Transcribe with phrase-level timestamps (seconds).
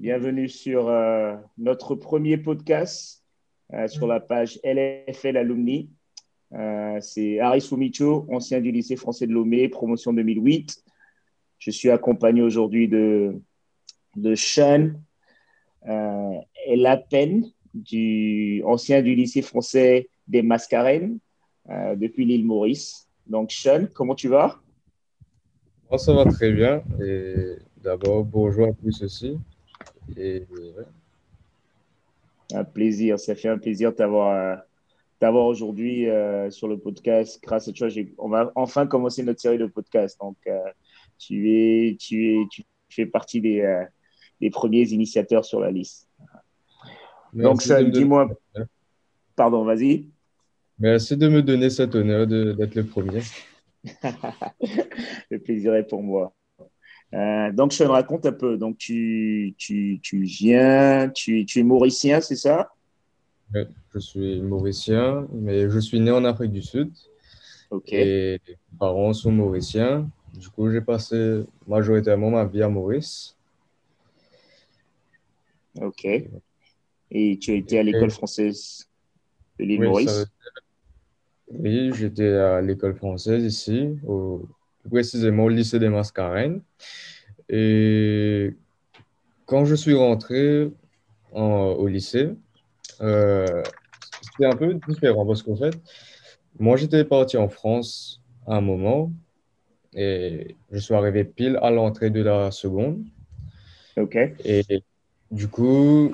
[0.00, 3.22] Bienvenue sur euh, notre premier podcast
[3.74, 5.90] euh, sur la page LFL Alumni.
[6.54, 10.82] Euh, c'est Aris Fumicho, ancien du lycée français de Lomé, promotion 2008.
[11.58, 13.42] Je suis accompagné aujourd'hui de,
[14.16, 14.92] de Sean
[15.84, 17.44] et Lapen,
[18.64, 21.18] ancien du lycée français des Mascarennes,
[21.68, 23.06] depuis l'île Maurice.
[23.26, 24.62] Donc, Sean, comment tu vas?
[25.98, 26.82] Ça va très bien.
[27.04, 29.38] Et d'abord, bonjour à tous aussi.
[30.16, 30.42] Et,
[32.52, 34.62] Un plaisir, ça fait un plaisir de t'avoir
[35.22, 37.40] euh, aujourd'hui euh, sur le podcast.
[37.42, 40.18] Grâce à toi, on va enfin commencer notre série de podcasts.
[40.20, 40.58] Donc, euh,
[41.18, 43.86] tu, es, tu, es, tu fais partie des,
[44.40, 46.08] des premiers initiateurs sur la liste.
[47.32, 48.28] Donc, ça, dis-moi.
[49.36, 50.06] Pardon, vas-y.
[50.78, 53.20] Merci de me donner cet honneur d'être le premier.
[55.30, 56.34] le plaisir est pour moi.
[57.14, 58.56] Euh, donc, je te raconte un peu.
[58.56, 62.72] Donc, tu, tu, tu viens, tu, tu, es mauricien, c'est ça?
[63.54, 63.62] Oui,
[63.94, 66.90] je suis mauricien, mais je suis né en Afrique du Sud.
[67.70, 67.92] Ok.
[67.92, 70.08] Et mes parents sont mauriciens.
[70.34, 73.36] Du coup, j'ai passé majoritairement ma vie à Maurice.
[75.80, 76.06] Ok.
[77.10, 78.88] Et tu as été à l'école française
[79.58, 80.26] de l'île Maurice?
[81.48, 84.46] Oui, j'étais à l'école française ici, au
[84.88, 86.60] précisément au lycée des Mascarennes.
[87.48, 88.54] Et
[89.46, 90.70] quand je suis rentré
[91.32, 92.30] au lycée,
[93.00, 93.62] euh,
[94.22, 95.76] c'était un peu différent parce qu'en fait,
[96.58, 99.12] moi j'étais parti en France à un moment
[99.94, 103.04] et je suis arrivé pile à l'entrée de la seconde.
[103.96, 104.16] Ok.
[104.44, 104.64] Et
[105.30, 106.12] du coup,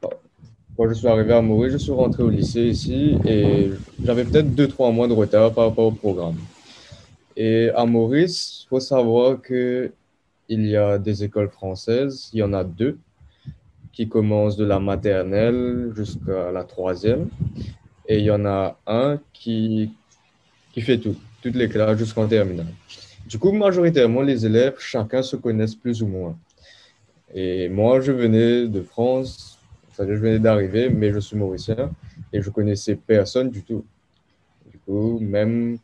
[0.00, 3.70] quand je suis arrivé à Maurice, je suis rentré au lycée ici et
[4.04, 6.36] j'avais peut-être deux, trois mois de retard par rapport au programme.
[7.40, 9.92] Et à Maurice, il faut savoir qu'il
[10.48, 12.98] y a des écoles françaises, il y en a deux,
[13.92, 17.28] qui commencent de la maternelle jusqu'à la troisième.
[18.08, 19.92] Et il y en a un qui,
[20.72, 22.74] qui fait tout, toutes les classes jusqu'en terminale.
[23.28, 26.36] Du coup, majoritairement, les élèves, chacun se connaissent plus ou moins.
[27.32, 29.60] Et moi, je venais de France,
[29.92, 31.92] c'est-à-dire je venais d'arriver, mais je suis mauricien
[32.32, 33.84] et je connaissais personne du tout.
[34.72, 35.78] Du coup, même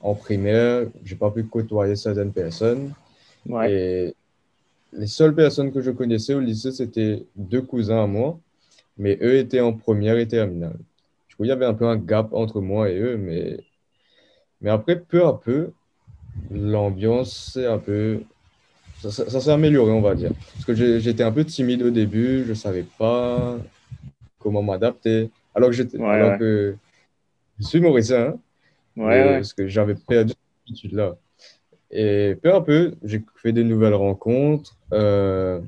[0.00, 2.92] en primaire, j'ai pas pu côtoyer certaines personnes.
[3.66, 4.14] Et
[4.92, 8.38] les seules personnes que je connaissais au lycée, c'était deux cousins à moi,
[8.98, 10.78] mais eux étaient en première et terminale.
[11.28, 13.58] Du coup, il y avait un peu un gap entre moi et eux, mais,
[14.60, 15.70] mais après, peu à peu,
[16.50, 18.20] l'ambiance s'est un peu.
[18.98, 20.32] Ça, ça, s'est amélioré, on va dire.
[20.54, 23.56] Parce que j'étais un peu timide au début, je savais pas
[24.38, 25.30] comment m'adapter.
[25.54, 25.98] Alors que j'étais.
[25.98, 26.76] alors que
[27.58, 28.38] je suis mauricien, hein.
[29.00, 31.16] Ouais, Parce que j'avais perdu cette habitude-là.
[31.90, 34.76] Et peu à peu, j'ai fait des nouvelles rencontres.
[34.92, 35.60] Euh,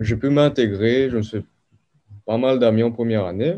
[0.00, 1.10] j'ai pu m'intégrer.
[1.10, 1.44] Je me suis
[2.26, 3.56] pas mal d'amis en première année.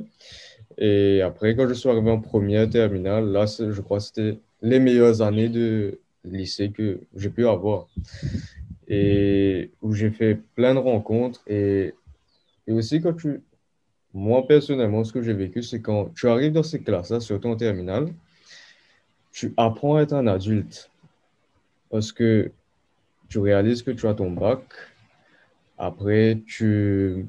[0.79, 4.79] Et après, quand je suis arrivé en première terminale, là, je crois que c'était les
[4.79, 7.89] meilleures années de lycée que j'ai pu avoir.
[8.87, 11.43] Et où j'ai fait plein de rencontres.
[11.49, 11.95] Et,
[12.67, 13.43] et aussi, quand tu.
[14.15, 17.57] Moi, personnellement, ce que j'ai vécu, c'est quand tu arrives dans ces classes-là, surtout en
[17.57, 18.09] terminale,
[19.33, 20.91] tu apprends à être un adulte
[21.91, 22.51] parce que
[23.29, 24.63] tu réalises que tu as ton bac.
[25.77, 27.27] Après, tu,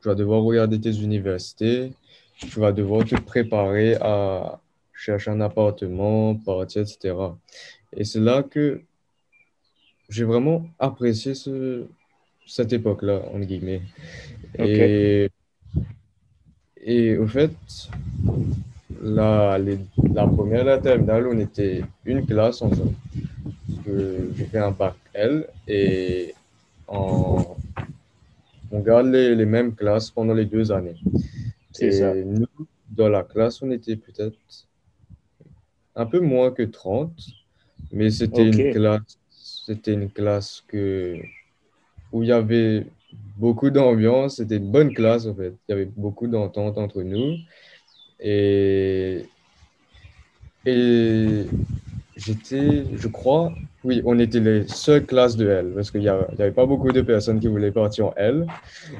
[0.00, 1.92] tu vas devoir regarder tes universités.
[2.36, 4.60] Tu vas devoir te préparer à
[4.92, 7.14] chercher un appartement, partir, etc.
[7.92, 8.82] Et c'est là que
[10.08, 11.86] j'ai vraiment apprécié ce,
[12.46, 13.82] cette époque-là, entre guillemets.
[14.58, 15.30] Et,
[16.76, 17.52] et au fait,
[19.02, 22.94] la, la première, la terminale, on était une classe ensemble.
[23.86, 26.34] J'ai fait un bac L et
[26.88, 27.56] on
[28.72, 30.96] garde les, les, mêmes classes pendant les deux années.
[31.80, 32.14] Et ça.
[32.14, 32.46] nous,
[32.90, 34.36] dans la classe, on était peut-être
[35.94, 37.12] un peu moins que 30,
[37.92, 41.18] mais c'était une classe, c'était une classe que,
[42.12, 42.86] où il y avait
[43.36, 45.54] beaucoup d'ambiance, c'était une bonne classe en fait.
[45.68, 47.36] Il y avait beaucoup d'entente entre nous.
[48.24, 49.24] Et,
[50.64, 51.44] et
[52.16, 53.52] j'étais, je crois,
[53.82, 57.02] oui, on était les seules classes de L, parce qu'il n'y avait pas beaucoup de
[57.02, 58.46] personnes qui voulaient partir en L.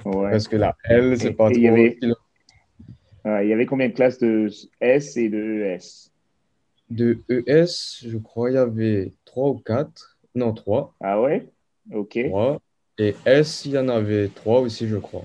[0.02, 1.56] Parce que la L, c'est pas trop.
[1.56, 4.48] Il y, avait, il y avait combien de classes de
[4.80, 6.10] S et de ES
[6.90, 10.18] De ES, je crois, il y avait trois ou quatre.
[10.34, 10.94] Non, trois.
[11.00, 11.46] Ah ouais?
[11.92, 12.18] Ok.
[12.26, 12.60] Trois.
[12.98, 15.24] Et S, il y en avait trois aussi, je crois.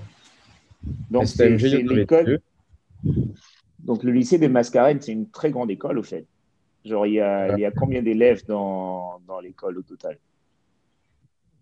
[1.10, 2.40] Donc, c'est l'école.
[3.80, 6.26] Donc, le lycée des Mascarennes, c'est une très grande école, au fait.
[6.84, 10.18] Genre, il y a, il y a combien d'élèves dans, dans l'école au total?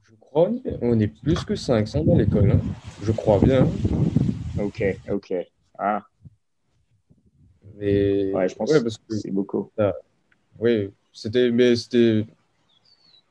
[0.03, 0.51] Je crois
[0.83, 2.53] on est plus que 500 dans l'école.
[2.53, 2.61] Hein.
[3.03, 3.67] Je crois bien.
[4.59, 5.35] Ok, ok.
[5.79, 6.03] Ah.
[7.77, 8.33] Mais...
[8.33, 9.71] Ouais, je pense que c'est beaucoup.
[10.59, 12.25] oui, c'était, mais c'était,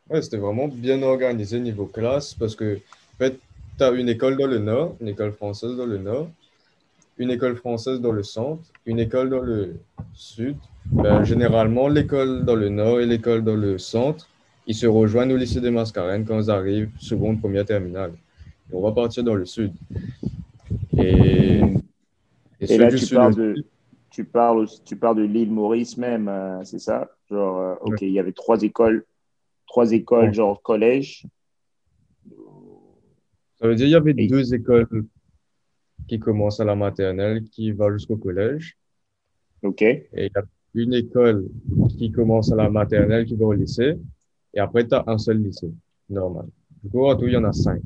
[0.09, 3.39] ouais, c'était vraiment bien organisé niveau classe parce que, en fait,
[3.77, 6.29] tu as une école dans le nord, une école française dans le nord,
[7.17, 9.75] une école française dans le centre, une école dans le
[10.13, 10.57] sud.
[10.85, 14.27] Ben, généralement, l'école dans le nord et l'école dans le centre,
[14.67, 18.13] ils se rejoignent au lycée des Mascarennes quand ils arrivent seconde, première, terminale.
[18.71, 19.71] on va partir dans le sud.
[20.97, 21.61] Et,
[22.59, 23.55] et, là, tu parles, de,
[24.09, 27.09] tu, parles, tu parles de l'île Maurice même, euh, c'est ça?
[27.29, 29.05] Genre, euh, ok, il y avait trois écoles,
[29.67, 31.25] trois écoles, genre collège.
[33.59, 34.87] Ça veut dire qu'il y avait deux écoles
[36.07, 38.77] qui commencent à la maternelle, qui va jusqu'au collège.
[39.63, 39.81] OK.
[39.81, 40.43] Et il y a
[40.75, 41.47] une école
[41.97, 43.95] qui commence à la maternelle, qui va au lycée.
[44.53, 45.71] Et après, tu as un seul lycée,
[46.09, 46.45] normal.
[46.83, 47.81] Du coup, en tout, il y en a cinq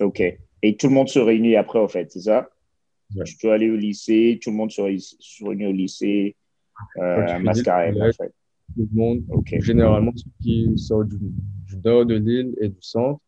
[0.00, 0.22] OK.
[0.62, 2.48] Et tout le monde se réunit après, en fait, c'est ça?
[3.24, 6.36] Tu peux aller au lycée, tout le monde se, réunit au lycée,
[6.98, 7.54] euh, à en
[8.12, 8.32] fait.
[8.76, 9.24] Tout le monde,
[9.60, 13.20] généralement, ceux qui sortent du nord de l'île et du centre,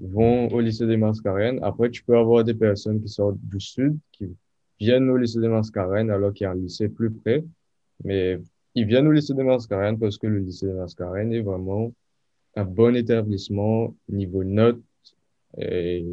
[0.00, 1.58] vont au lycée des Mascarennes.
[1.62, 4.28] Après, tu peux avoir des personnes qui sortent du sud, qui
[4.80, 7.44] viennent au lycée des Mascarennes alors qu'il y a un lycée plus près.
[8.04, 8.38] Mais
[8.74, 11.92] ils viennent au lycée des Mascarennes parce que le lycée des Mascarennes est vraiment
[12.56, 14.82] un bon établissement niveau notes
[15.58, 16.04] et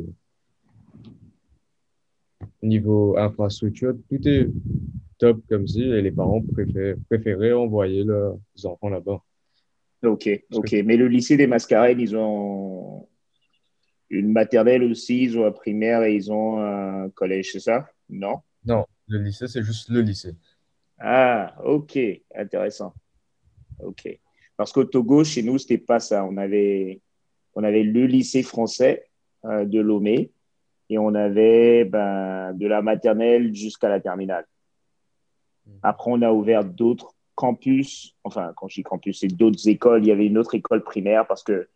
[2.62, 3.96] niveau infrastructure.
[4.10, 4.48] Tout est
[5.18, 9.22] top comme si et les parents préfèrent, préféraient envoyer leurs enfants là-bas.
[10.04, 10.76] Ok, ok.
[10.86, 13.08] Mais le lycée des Mascarennes, ils ont
[14.10, 17.90] une maternelle aussi, ils ont un primaire et ils ont un collège, c'est ça?
[18.10, 18.40] Non?
[18.66, 20.36] Non, le lycée, c'est juste le lycée.
[21.00, 21.98] Ah, ok,
[22.36, 22.94] intéressant.
[23.80, 24.20] Ok.
[24.58, 26.26] Parce qu'au Togo, chez nous, c'était pas ça.
[26.26, 27.02] On avait,
[27.56, 29.10] on avait le lycée français
[29.46, 30.32] euh, de Lomé
[30.90, 34.46] et on avait ben, de la maternelle jusqu'à la terminale.
[35.66, 35.78] Hmm.
[35.84, 38.16] Après, on a ouvert d'autres campus.
[38.26, 40.04] Enfin, quand je dis campus, c'est d'autres écoles.
[40.04, 41.70] Il y avait une autre école primaire parce que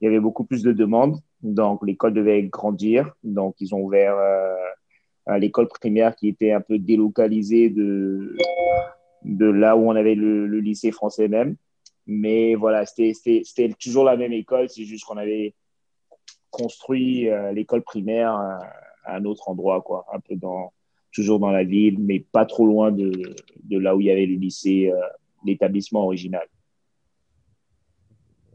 [0.00, 1.20] il y avait beaucoup plus de demandes.
[1.42, 3.14] Donc, l'école devait grandir.
[3.22, 8.34] Donc, ils ont ouvert euh, l'école primaire qui était un peu délocalisée de,
[9.24, 11.56] là où on avait le, lycée français même.
[12.06, 14.68] Mais voilà, c'était toujours la même école.
[14.68, 15.54] C'est juste qu'on avait
[16.50, 18.58] construit euh, l'école primaire à,
[19.06, 20.06] un autre endroit, quoi.
[20.12, 20.72] Un peu dans,
[21.12, 23.12] toujours dans la ville, mais pas trop loin de,
[23.64, 25.00] de là où il y avait le lycée, euh,
[25.44, 26.46] l'établissement original.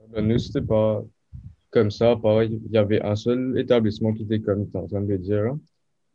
[0.09, 0.37] Ben, nous,
[0.67, 1.03] pas
[1.75, 2.15] comme ça.
[2.15, 5.17] Pareil, il y avait un seul établissement qui était comme tu es en train de
[5.17, 5.57] dire.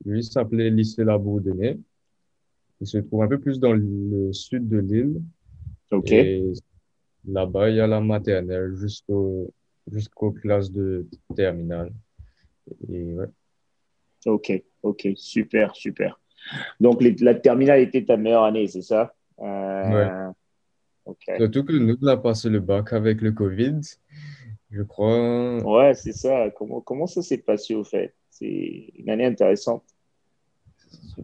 [0.06, 1.78] Lui s'appelait Lycée La Bourdonnais.
[2.80, 5.20] Il se trouve un peu plus dans le sud de l'île.
[5.90, 6.14] OK.
[7.28, 9.52] là-bas, il y a la maternelle jusqu'au,
[9.92, 11.92] jusqu'aux classes de terminale.
[12.88, 13.26] Et ouais.
[14.24, 16.18] OK, OK, super, super.
[16.80, 19.14] Donc, la terminale était ta meilleure année, c'est ça?
[19.40, 20.30] Euh...
[21.04, 21.36] Ouais.
[21.36, 23.80] Surtout que nous, on a passé le bac avec le Covid
[24.70, 25.58] je crois.
[25.58, 26.50] Ouais, c'est ça.
[26.50, 28.14] Comment, comment ça s'est passé au fait?
[28.30, 29.82] C'est une année intéressante.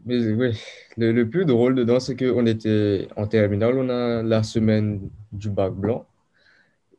[0.04, 0.58] Mais oui,
[0.96, 5.50] le, le plus drôle dedans, c'est qu'on était en terminale, on a la semaine du
[5.50, 6.06] bac blanc,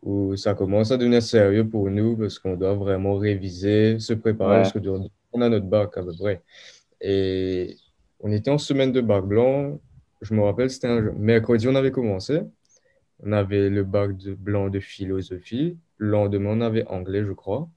[0.03, 4.63] où ça commence à devenir sérieux pour nous parce qu'on doit vraiment réviser, se préparer,
[4.63, 6.41] parce qu'on a notre bac à peu près.
[6.99, 7.75] Et
[8.19, 9.79] on était en semaine de bac blanc,
[10.21, 12.41] je me rappelle, c'était un mercredi, on avait commencé.
[13.23, 15.77] On avait le bac de blanc de philosophie.
[15.97, 17.67] Le lendemain, on avait anglais, je crois.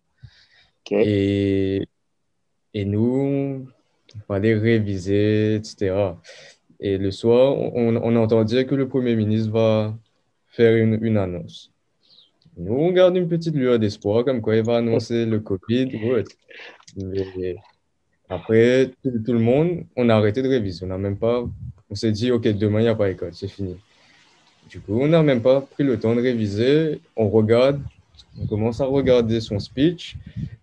[0.91, 1.87] Et,
[2.75, 3.67] et nous,
[4.15, 6.15] il fallait réviser, etc.
[6.81, 9.97] Et le soir, on, on entend dire que le Premier ministre va
[10.49, 11.71] faire une, une annonce.
[12.57, 15.89] Nous, on garde une petite lueur d'espoir, comme quoi il va annoncer le Covid.
[16.97, 17.57] Mais
[18.29, 20.85] après, tout, tout, le monde, on a arrêté de réviser.
[20.85, 21.45] On n'a même pas.
[21.89, 23.77] On s'est dit, OK, demain, il n'y a pas école, c'est fini.
[24.69, 27.01] Du coup, on n'a même pas pris le temps de réviser.
[27.17, 27.81] On regarde,
[28.41, 30.17] on commence à regarder son speech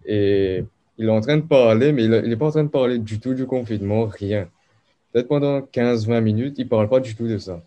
[0.05, 0.63] et
[0.97, 3.19] il est en train de parler, mais il n'est pas en train de parler du
[3.19, 4.49] tout du confinement, rien.
[5.11, 7.61] Peut-être pendant 15-20 minutes, il ne parle pas du tout de ça.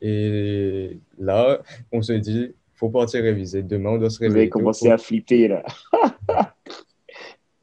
[0.00, 1.60] Et là,
[1.92, 3.62] on se dit, il faut partir réviser.
[3.62, 4.34] Demain, on doit se réveiller.
[4.34, 5.62] Vous avez commencé à flipper, là.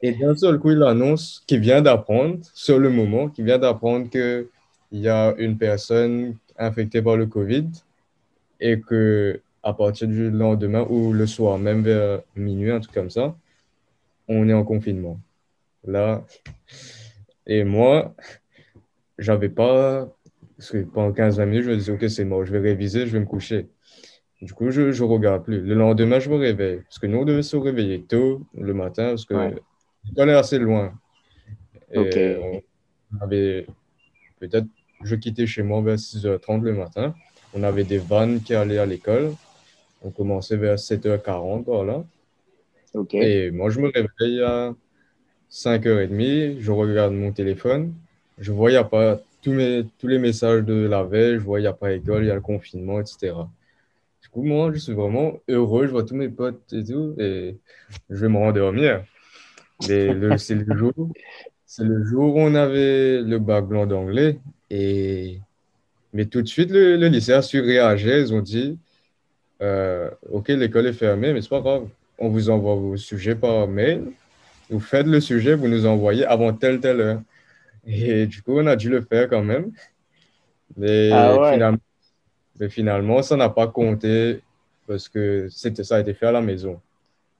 [0.02, 4.08] et d'un seul coup, il annonce qu'il vient d'apprendre, sur le moment, qu'il vient d'apprendre
[4.08, 4.46] qu'il
[4.92, 7.68] y a une personne infecté par le Covid
[8.60, 13.10] et que à partir du lendemain ou le soir, même vers minuit, un truc comme
[13.10, 13.36] ça,
[14.28, 15.20] on est en confinement.
[15.84, 16.24] Là,
[17.46, 18.14] et moi,
[19.18, 20.08] j'avais pas,
[20.56, 23.12] parce que pendant 15-20 minutes, je me disais, OK, c'est mort, je vais réviser, je
[23.12, 23.68] vais me coucher.
[24.40, 25.60] Du coup, je ne regarde plus.
[25.60, 26.80] Le lendemain, je me réveille.
[26.82, 29.34] Parce que nous, on devait se réveiller tôt le matin parce que
[30.06, 30.94] l'école est assez loin.
[31.92, 32.62] Et
[33.12, 33.66] on avait
[34.38, 34.66] peut-être,
[35.02, 37.14] je quittais chez moi vers 6h30 le matin.
[37.52, 39.34] On avait des vannes qui allaient à l'école.
[40.02, 42.04] On commençait vers 7h40 voilà.
[43.12, 44.74] Et moi, je me réveille à
[45.50, 47.94] 5h30, je regarde mon téléphone,
[48.38, 51.40] je vois, il n'y a pas tous, mes, tous les messages de la veille, je
[51.40, 53.34] vois, il n'y a pas école, il y a le confinement, etc.
[54.22, 57.56] Du coup, moi, je suis vraiment heureux, je vois tous mes potes et tout, et
[58.08, 59.04] je vais me rendormir.
[59.88, 60.92] Mais c'est le jour,
[61.66, 64.38] c'est le jour où on avait le bac blanc d'anglais,
[64.70, 65.40] et
[66.12, 68.78] mais tout de suite, le, le lycée a su réagir, ils ont dit,
[69.62, 71.88] euh, OK, l'école est fermée, mais c'est pas grave.
[72.18, 74.12] On vous envoie vos sujets par mail.
[74.68, 77.22] Vous faites le sujet, vous nous envoyez avant telle, telle heure.
[77.86, 79.72] Et du coup, on a dû le faire quand même.
[80.76, 81.78] Mais, ah finalement,
[82.58, 84.40] mais finalement, ça n'a pas compté
[84.86, 86.80] parce que ça a été fait à la maison.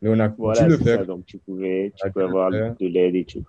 [0.03, 1.05] Mais on a dû le faire.
[1.07, 3.45] donc, tu pouvais, tu peux avoir de l'aide et tout.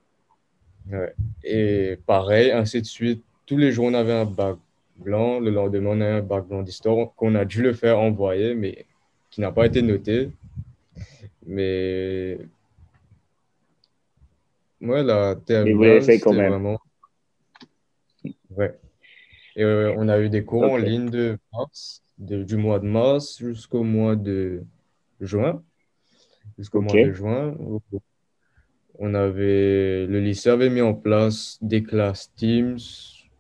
[0.92, 1.14] Ouais.
[1.44, 3.24] Et pareil, ainsi de suite.
[3.46, 4.58] Tous les jours, on avait un bac
[5.02, 5.40] blanc.
[5.40, 8.86] Le lendemain, on a un bac blanc d'histoire qu'on a dû le faire envoyer, mais
[9.30, 10.32] qui n'a pas été noté.
[11.46, 12.38] Mais
[14.80, 16.80] moi, la terminale, c'était vraiment...
[18.56, 18.78] Ouais.
[19.56, 23.40] Et euh, on a eu des cours en ligne de mars, du mois de mars
[23.40, 24.64] jusqu'au mois de
[25.20, 25.62] juin.
[26.58, 27.56] Jusqu'au mois de juin.
[29.00, 32.78] On avait, le lycée avait mis en place des classes Teams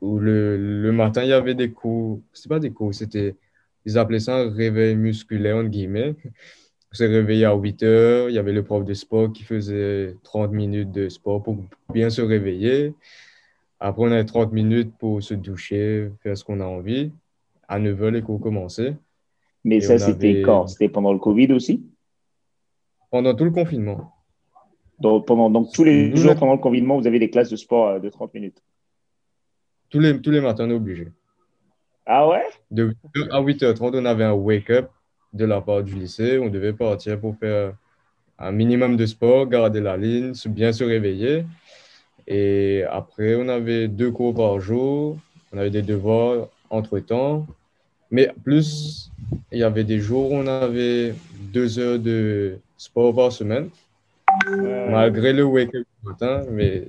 [0.01, 2.19] où le, le matin, il y avait des cours.
[2.33, 3.35] C'est pas des cours, c'était.
[3.85, 6.15] Ils appelaient ça un réveil musculaire, entre guillemets.
[6.91, 8.29] On s'est réveillé à 8 heures.
[8.29, 11.57] Il y avait le prof de sport qui faisait 30 minutes de sport pour
[11.93, 12.93] bien se réveiller.
[13.79, 17.11] Après, on avait 30 minutes pour se doucher, faire ce qu'on a envie.
[17.67, 18.95] À 9 heures, les cours commençaient.
[19.63, 20.67] Mais ça, c'était quand?
[20.67, 21.83] C'était pendant le Covid aussi?
[23.09, 24.13] Pendant tout le confinement.
[24.99, 27.87] Donc, pendant, donc tous les jours pendant le confinement, vous avez des classes de sport
[27.87, 28.61] euh, de 30 minutes
[29.91, 31.07] tous les, tous les matins, on est obligé.
[32.05, 32.45] Ah ouais?
[32.71, 32.95] De
[33.29, 34.89] à 8h30, on avait un wake-up
[35.33, 36.39] de la part du lycée.
[36.39, 37.73] On devait partir pour faire
[38.39, 41.45] un minimum de sport, garder la ligne, bien se réveiller.
[42.27, 45.17] Et après, on avait deux cours par jour.
[45.53, 47.45] On avait des devoirs entre-temps.
[48.09, 49.11] Mais plus,
[49.51, 51.13] il y avait des jours où on avait
[51.53, 53.69] deux heures de sport par semaine.
[54.47, 56.87] Malgré le wake-up du matin, mais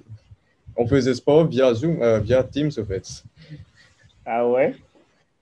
[0.76, 3.24] on faisait sport via Zoom, euh, via Teams, en fait.
[4.24, 4.74] Ah ouais?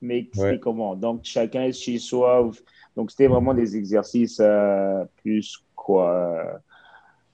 [0.01, 0.97] Mais c'était comment?
[0.97, 2.51] Donc, chacun est chez soi.
[2.97, 6.61] Donc, c'était vraiment des exercices euh, plus quoi?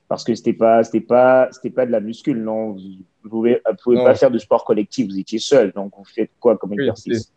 [0.07, 2.71] Parce que c'était pas, c'était pas, c'était pas de la muscule, non?
[2.71, 2.79] Vous
[3.23, 5.71] ne pouvez, pouvez pas faire de sport collectif, vous étiez seul.
[5.71, 7.31] Donc, vous faites quoi comme exercice?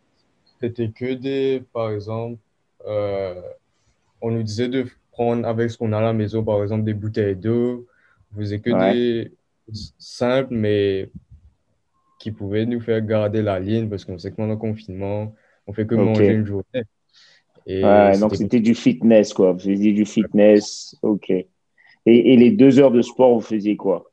[0.61, 2.38] C'était que des, par exemple,
[2.87, 3.40] euh,
[4.21, 6.95] on nous disait de prendre avec ce qu'on a à la maison, par exemple, des
[6.95, 7.87] bouteilles d'eau.
[8.33, 9.33] Vous faisiez que des
[9.99, 11.11] simple, mais
[12.19, 15.35] qui pouvait nous faire garder la ligne parce qu'on sait que pendant le confinement,
[15.67, 16.85] on fait que manger une journée.
[17.67, 17.83] Et
[18.21, 19.53] donc c'était du fitness, quoi.
[19.53, 21.31] Vous faisiez du fitness, ok.
[21.31, 21.47] Et,
[22.07, 24.11] et, les deux heures de sport, vous faisiez quoi?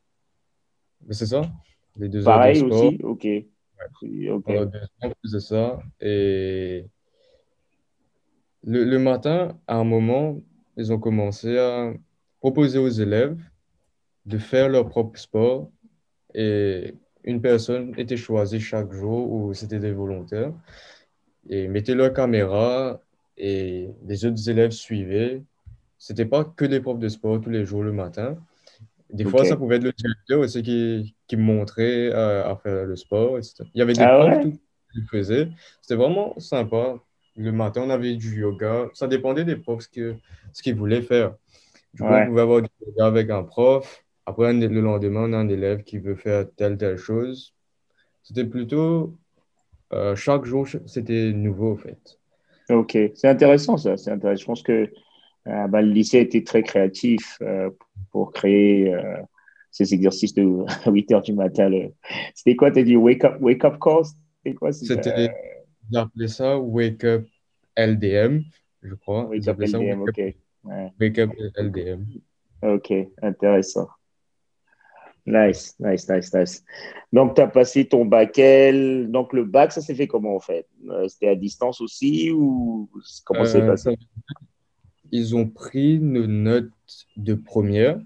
[1.10, 1.42] C'est ça.
[1.96, 2.86] Les deux Pareil heures de sport.
[2.86, 4.46] aussi, ok.
[5.02, 5.80] on faisait ça.
[6.00, 6.84] Et
[8.64, 10.38] le, le matin, à un moment,
[10.76, 11.92] ils ont commencé à
[12.40, 13.38] proposer aux élèves
[14.28, 15.70] de faire leur propre sport.
[16.34, 16.94] Et
[17.24, 20.52] une personne était choisie chaque jour où c'était des volontaires.
[21.48, 23.00] Et mettaient leur caméra
[23.36, 25.42] et les autres élèves suivaient.
[25.96, 28.36] C'était pas que des profs de sport tous les jours le matin.
[29.10, 33.38] Des fois, ça pouvait être le directeur aussi qui, qui montrait à, faire le sport.
[33.38, 33.64] Etc.
[33.74, 34.44] Il y avait des ah profs
[34.92, 35.48] qui faisaient.
[35.80, 36.96] C'était vraiment sympa.
[37.34, 38.90] Le matin, on avait du yoga.
[38.92, 40.18] Ça dépendait des profs ce qu'ils
[40.52, 41.34] ce voulaient faire.
[41.94, 44.04] Du coup, on pouvait avoir du yoga avec un prof.
[44.28, 47.54] Après, le lendemain, on a un élève qui veut faire telle, telle chose.
[48.22, 49.16] C'était plutôt,
[49.94, 52.18] euh, chaque jour, c'était nouveau, en fait.
[52.68, 53.96] Ok, c'est intéressant ça.
[53.96, 54.40] C'est intéressant.
[54.42, 54.92] Je pense que
[55.46, 57.70] euh, bah, le lycée a été très créatif euh,
[58.12, 58.94] pour créer
[59.70, 60.44] ces exercices de
[60.86, 61.70] 8 heures du matin.
[62.34, 64.04] C'était quoi Tu as dit wake up, wake up call?
[64.04, 65.30] C'était quoi C'était,
[65.90, 67.24] ils ça wake up
[67.78, 68.42] LDM,
[68.82, 69.24] je crois.
[69.24, 70.20] Wake up LDM, ok.
[71.00, 72.04] Wake up LDM.
[72.60, 72.92] Ok,
[73.22, 73.88] intéressant.
[75.28, 76.64] Nice, nice, nice, nice.
[77.12, 79.10] Donc, tu as passé ton bac L.
[79.10, 80.66] Donc, le bac, ça s'est fait comment en fait?
[80.88, 82.88] Euh, C'était à distance aussi ou
[83.24, 83.98] comment c'est euh, passé?
[85.12, 86.70] Ils ont pris nos notes
[87.16, 88.00] de première,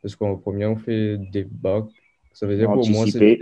[0.00, 1.90] parce qu'en première, on fait des bacs.
[2.32, 3.38] Ça veut dire pour moi, c'était.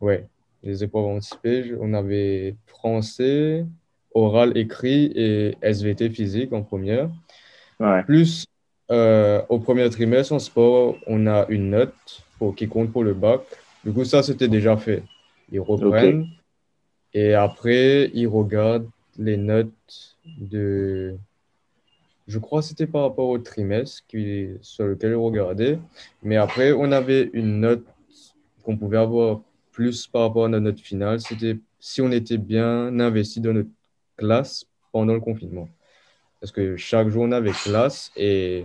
[0.00, 0.26] Ouais,
[0.64, 1.72] les épreuves anticipées.
[1.80, 3.64] On avait français,
[4.12, 7.10] oral écrit et SVT physique en première.
[7.78, 8.02] Ouais.
[8.02, 8.44] Plus
[8.90, 13.14] euh, au premier trimestre en sport, on a une note pour, qui compte pour le
[13.14, 13.40] bac.
[13.84, 15.02] Du coup, ça, c'était déjà fait.
[15.52, 16.26] Ils reprennent
[17.14, 21.16] et après, ils regardent les notes de.
[22.26, 25.78] Je crois que c'était par rapport au trimestre qui, sur lequel ils regardaient.
[26.22, 27.84] Mais après, on avait une note
[28.62, 31.20] qu'on pouvait avoir plus par rapport à notre note finale.
[31.20, 33.68] C'était si on était bien investi dans notre
[34.16, 35.68] classe pendant le confinement.
[36.40, 38.64] Parce que chaque jour, on avait classe et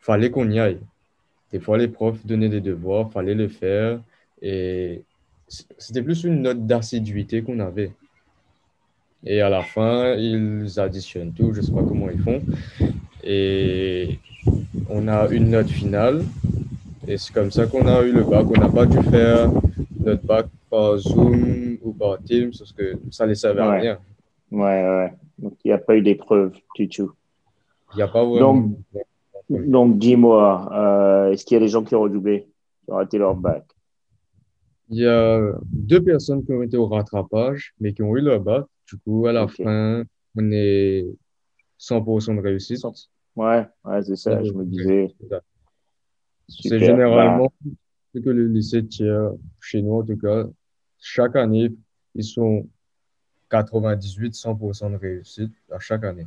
[0.00, 0.80] fallait qu'on y aille.
[1.54, 4.00] Des fois, les profs donnaient des devoirs, fallait le faire.
[4.42, 5.02] Et
[5.78, 7.92] c'était plus une note d'assiduité qu'on avait.
[9.24, 12.42] Et à la fin, ils additionnent tout, je ne sais pas comment ils font.
[13.22, 14.18] Et
[14.90, 16.24] on a une note finale.
[17.06, 18.46] Et c'est comme ça qu'on a eu le bac.
[18.50, 19.48] On n'a pas dû faire
[20.00, 23.80] notre bac par Zoom ou par Teams parce que ça ne servait à Ouais.
[23.80, 23.98] rien.
[24.50, 25.12] Ouais, ouais.
[25.38, 27.12] Donc, il n'y a pas eu d'épreuve du tout.
[27.92, 28.54] Il n'y a pas vraiment.
[28.54, 28.72] Donc,
[29.50, 32.48] donc dis-moi, euh, est-ce qu'il y a des gens qui ont redoublé,
[32.84, 33.64] qui ont raté leur bac?
[34.90, 38.40] Il y a deux personnes qui ont été au rattrapage, mais qui ont eu leur
[38.40, 38.64] bac.
[38.86, 40.04] Du coup, à la fin,
[40.36, 41.06] on est
[41.78, 42.84] 100% de réussite.
[43.36, 45.14] Ouais, ouais, c'est ça, je me disais.
[46.48, 47.52] C'est généralement
[48.14, 50.44] ce que le lycée tire, chez nous en tout cas.
[50.98, 51.70] Chaque année,
[52.14, 52.68] ils sont
[53.50, 56.26] 98-100% de réussite à chaque année.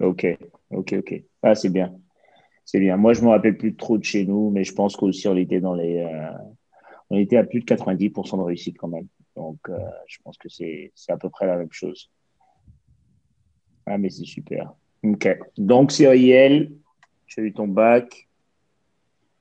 [0.00, 0.26] Ok,
[0.70, 1.24] ok, ok.
[1.42, 1.94] Ah, c'est bien.
[2.70, 2.98] C'est bien.
[2.98, 5.58] Moi, je me rappelle plus trop de chez nous, mais je pense qu'aussi on était
[5.58, 6.30] dans les, euh,
[7.08, 9.06] on était à plus de 90% de réussite quand même.
[9.36, 12.10] Donc, euh, je pense que c'est, c'est à peu près la même chose.
[13.86, 14.74] Ah, mais c'est super.
[15.02, 15.26] Ok.
[15.56, 16.70] Donc, Cyriel,
[17.26, 18.28] tu as eu ton bac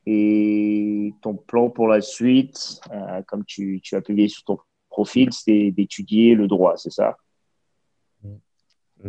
[0.05, 4.57] et ton plan pour la suite, euh, comme tu, tu as publié sur ton
[4.89, 7.17] profil, c'est d'étudier le droit, c'est ça?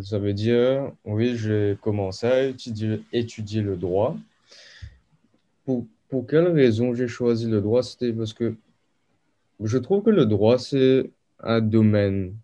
[0.02, 4.16] Ça veut dire, oui, j'ai commencé à étudier, le droit.
[5.64, 7.82] Pour, pour quelle raison j'ai choisi le droit?
[7.82, 8.54] C'était parce que
[9.62, 12.34] je trouve que le droit, c'est un domaine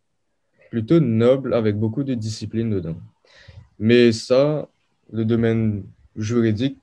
[0.70, 2.96] plutôt noble avec beaucoup de discipline dedans.
[3.78, 4.68] Mais ça,
[5.12, 5.85] le domaine
[6.16, 6.78] juridique,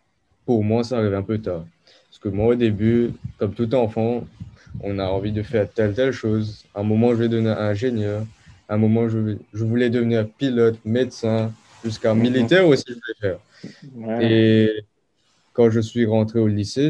[0.46, 1.66] pour moi, ça arrive un peu tard.
[2.10, 4.26] Parce que moi, au début, comme tout enfant,
[4.82, 6.66] on a envie de faire telle, telle chose.
[6.74, 8.26] À un moment, je vais devenir ingénieur.
[8.72, 11.52] À un moment, je, je voulais devenir pilote, médecin,
[11.84, 12.22] jusqu'à Mhm.
[12.24, 13.40] militaire aussi, je voulais faire.
[14.22, 14.86] Et
[15.52, 16.90] quand je suis rentré au lycée,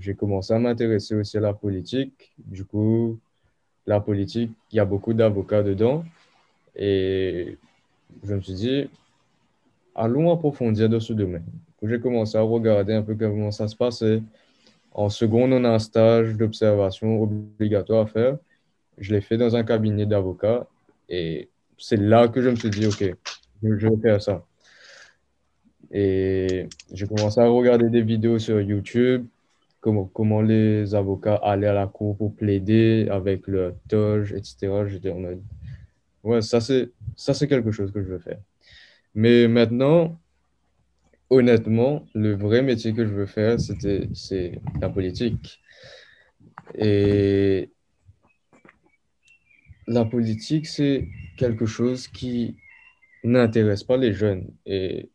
[0.00, 2.32] j'ai commencé à m'intéresser aussi à la politique.
[2.38, 3.20] Du coup,
[3.86, 6.04] la politique, il y a beaucoup d'avocats dedans.
[6.74, 7.56] Et
[8.24, 8.90] je me suis dit,
[9.94, 11.44] allons approfondir dans ce domaine.
[11.84, 14.22] J'ai commencé à regarder un peu comment ça se passait.
[14.92, 18.38] En seconde, on a un stage d'observation obligatoire à faire.
[18.98, 20.66] Je l'ai fait dans un cabinet d'avocats.
[21.08, 23.04] Et c'est là que je me suis dit, OK,
[23.62, 24.44] je vais faire ça.
[25.90, 29.26] Et j'ai commencé à regarder des vidéos sur YouTube,
[29.80, 34.84] comment, les avocats allaient à la cour pour plaider avec leur toge, etc.
[34.88, 35.42] J'étais en mode,
[36.24, 38.40] ouais, ça c'est, quelque chose que je veux faire.
[39.14, 40.18] Mais maintenant,
[41.30, 45.60] honnêtement, le vrai métier que je veux faire, c'est la politique.
[46.74, 47.70] Et
[49.86, 52.56] la politique, c'est quelque chose qui
[53.24, 54.48] n'intéresse pas les jeunes.
[54.66, 55.10] Et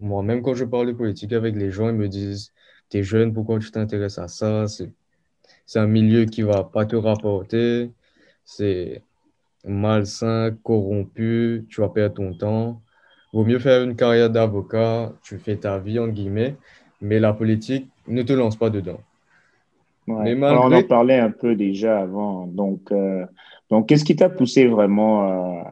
[0.00, 2.52] moi, même quand je parle de politique avec les gens, ils me disent,
[2.88, 4.66] t'es jeune, pourquoi tu t'intéresses à ça?
[4.68, 4.92] C'est,
[5.78, 7.90] un milieu qui va pas te rapporter.
[8.44, 9.02] C'est
[9.64, 12.82] malsain, corrompu, tu vas perdre ton temps.
[13.32, 16.56] Vaut mieux faire une carrière d'avocat, tu fais ta vie, entre guillemets,
[17.00, 19.00] mais la politique, ne te lance pas dedans.
[20.06, 20.34] Ouais.
[20.34, 22.46] Mais Alors, on en parlait un peu déjà avant.
[22.46, 23.26] Donc, euh,
[23.70, 25.64] donc qu'est-ce qui t'a poussé vraiment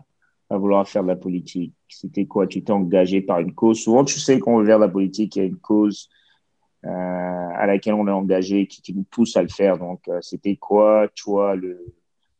[0.51, 1.75] à vouloir faire de la politique?
[1.89, 2.47] C'était quoi?
[2.47, 3.81] Tu t'es engagé par une cause?
[3.81, 6.09] Souvent, tu sais qu'on veut faire de la politique, il y a une cause
[6.85, 9.79] euh, à laquelle on est engagé qui, qui nous pousse à le faire.
[9.79, 11.85] Donc, euh, c'était quoi, toi, le,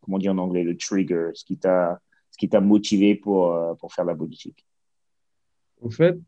[0.01, 2.01] comment on dit en anglais, le trigger, ce qui t'a,
[2.33, 4.67] ce qui t'a motivé pour, pour faire de la politique?
[5.81, 6.19] au fait,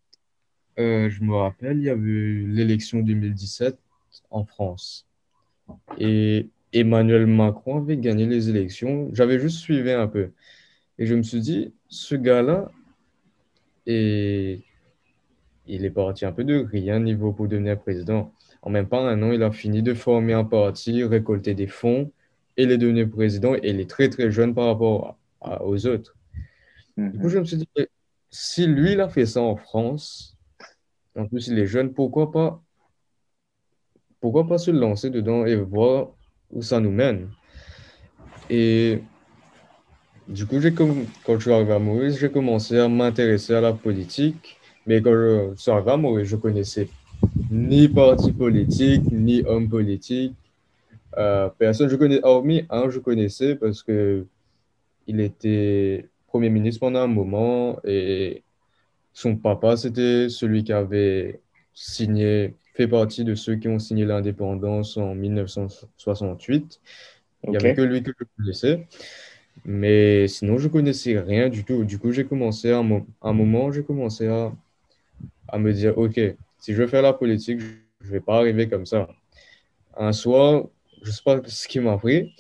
[0.77, 3.79] je me rappelle, il y avait eu l'élection 2017
[4.31, 5.06] en France.
[5.99, 9.09] Et Emmanuel Macron avait gagné les élections.
[9.13, 10.31] J'avais juste suivi un peu.
[10.99, 12.71] Et je me suis dit, ce gars-là,
[13.87, 14.63] et
[15.67, 18.33] il est parti un peu de rien niveau pour devenir président.
[18.63, 22.11] En même pas un an, il a fini de former un parti, récolter des fonds,
[22.57, 23.55] et il est devenu président.
[23.55, 26.17] Et il est très, très jeune par rapport à- aux autres.
[26.97, 27.29] Du coup, Mhm.
[27.29, 27.69] je me suis dit,
[28.31, 30.37] si lui, il a fait ça en France,
[31.15, 32.63] en plus, il est jeune, pourquoi pas,
[34.21, 36.09] pourquoi pas se lancer dedans et voir
[36.53, 37.29] où ça nous mène?
[38.49, 39.01] Et
[40.29, 40.57] du coup,
[41.25, 44.59] quand je suis arrivé à Maurice, j'ai commencé à m'intéresser à la politique.
[44.87, 46.89] Mais quand je suis arrivé à Maurice, je connaissais
[47.51, 50.35] ni parti politique, ni homme politique.
[51.19, 54.27] Euh, personne, je connais, hormis un, je connaissais parce que
[55.07, 58.43] il était Premier ministre pendant un moment et
[59.13, 61.41] son papa, c'était celui qui avait
[61.73, 66.81] signé, fait partie de ceux qui ont signé l'indépendance en 1968.
[67.45, 68.87] Il n'y avait que lui que je connaissais.
[69.65, 71.85] Mais sinon, je connaissais rien du tout.
[71.85, 74.53] Du coup, j'ai commencé à un moment, j'ai commencé à,
[75.49, 76.21] à me dire, OK,
[76.59, 79.09] si je veux faire la politique, je ne vais pas arriver comme ça.
[79.97, 80.65] Un soir,
[81.03, 82.35] je ne sais pas ce qui m'a pris.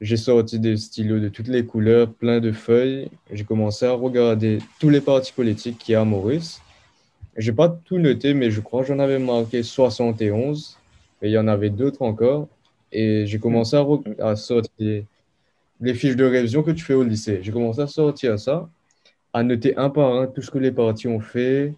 [0.00, 3.08] J'ai sorti des stylos de toutes les couleurs, plein de feuilles.
[3.32, 6.60] J'ai commencé à regarder tous les partis politiques qu'il y a à Maurice.
[7.36, 10.78] Je n'ai pas tout noté, mais je crois que j'en avais marqué 71.
[11.22, 12.48] Et il y en avait d'autres encore.
[12.92, 13.76] Et j'ai commencé
[14.18, 15.04] à, sortir
[15.80, 17.40] les fiches de révision que tu fais au lycée.
[17.42, 18.68] J'ai commencé à sortir ça,
[19.32, 21.74] à noter un par un tout ce que les partis ont fait.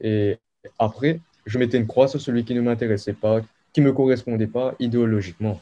[0.00, 0.38] Et
[0.78, 3.40] après, je mettais une croix sur celui qui ne m'intéressait pas,
[3.72, 5.60] qui ne me correspondait pas idéologiquement.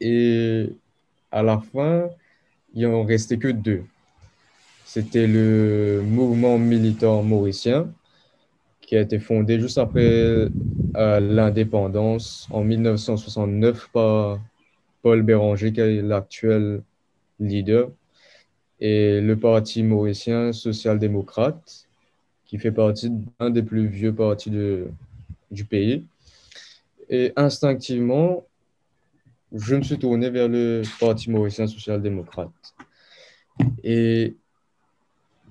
[0.00, 0.70] Et
[1.32, 2.08] à la fin,
[2.74, 3.84] il en restait que deux.
[4.84, 7.92] C'était le mouvement militant mauricien
[8.82, 10.02] qui a été fondé juste après
[10.96, 14.38] euh, l'indépendance en 1969 par
[15.02, 16.82] Paul Béranger, qui est l'actuel
[17.40, 17.90] leader,
[18.78, 21.88] et le Parti mauricien social-démocrate,
[22.44, 24.50] qui fait partie d'un des plus vieux partis
[25.50, 26.04] du pays.
[27.08, 28.44] Et instinctivement,
[29.52, 32.50] je me suis tourné vers le Parti mauricien social-démocrate.
[33.82, 34.36] Et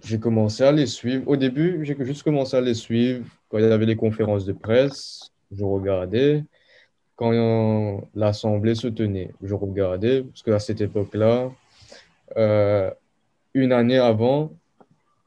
[0.03, 1.27] j'ai commencé à les suivre.
[1.27, 4.53] Au début, j'ai juste commencé à les suivre quand il y avait les conférences de
[4.53, 5.31] presse.
[5.51, 6.43] Je regardais
[7.15, 9.31] quand l'Assemblée se tenait.
[9.41, 11.51] Je regardais, parce qu'à cette époque-là,
[12.37, 12.91] euh,
[13.53, 14.51] une année avant,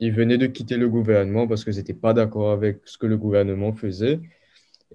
[0.01, 3.17] ils venaient de quitter le gouvernement parce qu'ils n'étaient pas d'accord avec ce que le
[3.17, 4.21] gouvernement faisait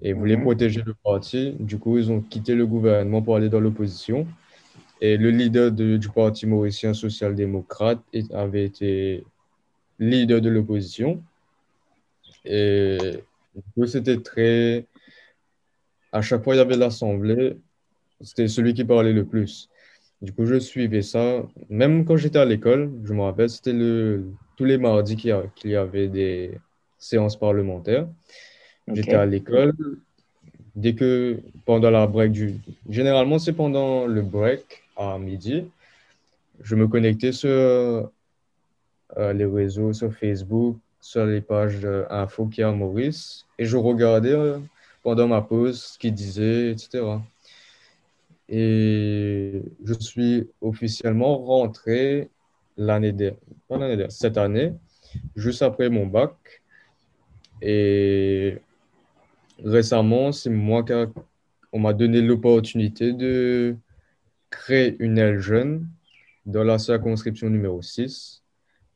[0.00, 0.42] et voulaient mhm.
[0.42, 1.56] protéger le parti.
[1.58, 4.26] Du coup, ils ont quitté le gouvernement pour aller dans l'opposition.
[5.00, 7.98] Et le leader du parti mauricien social-démocrate
[8.32, 9.24] avait été
[10.10, 11.22] leader de l'opposition.
[12.44, 12.98] Et
[13.54, 14.86] du coup, c'était très
[16.12, 17.56] à chaque fois il y avait l'assemblée,
[18.20, 19.68] c'était celui qui parlait le plus.
[20.20, 21.42] Du coup, je suivais ça.
[21.68, 25.34] Même quand j'étais à l'école, je me rappelle, c'était le, tous les mardis qu'il
[25.64, 26.58] y, avait des
[26.98, 28.06] séances parlementaires.
[28.86, 29.74] J'étais à l'école.
[30.76, 32.54] Dès que, pendant la break du...
[32.88, 35.64] Généralement, c'est pendant le break à midi.
[36.62, 38.10] Je me connectais sur
[39.16, 43.44] les réseaux, sur Facebook, sur les pages d'infos qu'il y a à Maurice.
[43.58, 44.58] Et je regardais euh,
[45.02, 47.04] pendant ma pause, ce qu'il disait, etc.
[48.48, 52.30] Et je suis officiellement rentré
[52.76, 54.72] l'année dernière, cette année,
[55.36, 56.34] juste après mon bac.
[57.60, 58.58] Et
[59.62, 60.92] récemment, c'est moi qui
[61.72, 63.76] on m'a donné l'opportunité de
[64.50, 65.86] créer une aile jeune
[66.44, 68.41] dans la circonscription numéro 6.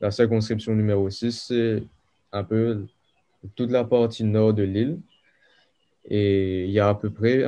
[0.00, 1.82] La circonscription numéro 6, c'est
[2.32, 2.87] un peu
[3.54, 4.98] toute la partie nord de l'île.
[6.04, 7.44] Et il y a à peu près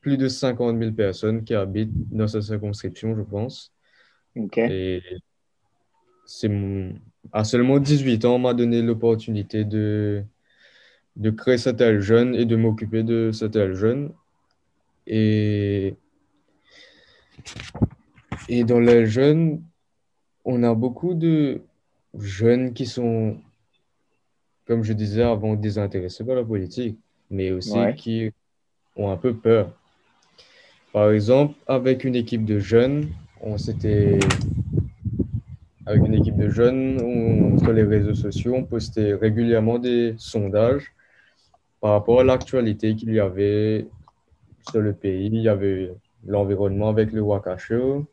[0.00, 3.72] plus de 50 000 personnes qui habitent dans cette circonscription, je pense.
[4.36, 4.58] OK.
[4.58, 5.02] Et
[6.26, 6.50] c'est
[7.32, 10.24] à seulement 18 ans, on m'a donné l'opportunité de,
[11.16, 14.12] de créer cette aile jeune et de m'occuper de cette aile jeune.
[15.06, 15.94] Et,
[18.48, 19.62] et dans l'aile jeune,
[20.44, 21.62] on a beaucoup de
[22.18, 23.36] jeunes qui sont,
[24.66, 26.98] comme je disais avant, désintéressés par la politique
[27.32, 28.30] mais aussi qui
[28.94, 29.72] ont un peu peur.
[30.92, 33.08] Par exemple, avec une équipe de jeunes,
[33.40, 34.18] on s'était
[35.86, 40.92] avec une équipe de jeunes, sur les réseaux sociaux, on postait régulièrement des sondages
[41.80, 43.88] par rapport à l'actualité qu'il y avait
[44.70, 45.26] sur le pays.
[45.26, 45.92] Il y avait
[46.24, 48.06] l'environnement avec le Wakasho,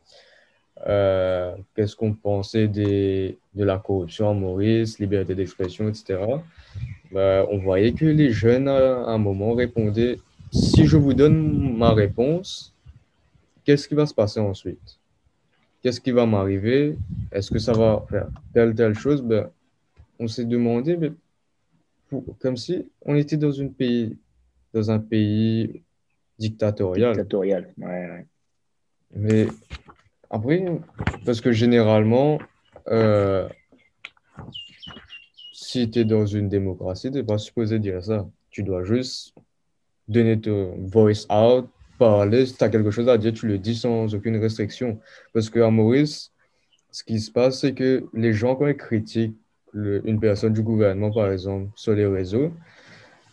[0.88, 6.20] euh, qu'est-ce qu'on pensait des, de la corruption en Maurice, liberté d'expression, etc.
[7.12, 10.20] Bah, on voyait que les jeunes, à un moment, répondaient
[10.52, 12.74] Si je vous donne ma réponse,
[13.64, 15.00] qu'est-ce qui va se passer ensuite?
[15.82, 16.98] Qu'est-ce qui va m'arriver?
[17.32, 19.22] Est-ce que ça va faire telle, telle chose?
[19.22, 19.50] Ben,
[20.20, 21.12] On s'est demandé, mais
[22.40, 24.18] comme si on était dans, une pays,
[24.74, 25.84] dans un pays
[26.38, 27.14] dictatorial.
[27.14, 28.26] Dictatorial, ouais,
[29.16, 29.48] Mais
[30.30, 30.64] après,
[31.26, 32.40] parce que généralement,
[32.88, 33.48] euh,
[35.52, 38.28] si tu es dans une démocratie, tu n'es pas supposé dire ça.
[38.50, 39.34] Tu dois juste
[40.08, 42.46] donner ton voice out, parler.
[42.46, 45.00] Si tu as quelque chose à dire, tu le dis sans aucune restriction.
[45.34, 46.32] Parce qu'à Maurice,
[46.92, 49.38] ce qui se passe, c'est que les gens, quand ils critiquent
[49.74, 52.52] une personne du gouvernement, par exemple, sur les réseaux,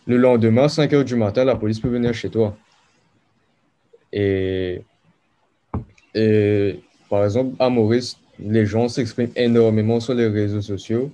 [0.05, 2.55] le lendemain, à 5 heures du matin, la police peut venir chez toi.
[4.13, 4.83] Et,
[6.13, 6.79] et
[7.09, 11.11] par exemple, à Maurice, les gens s'expriment énormément sur les réseaux sociaux.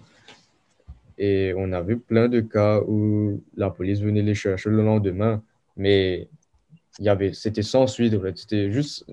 [1.18, 5.42] Et on a vu plein de cas où la police venait les chercher le lendemain.
[5.78, 6.28] Mais
[7.00, 8.38] il y avait, c'était sans suite, en fait.
[8.38, 9.06] C'était juste,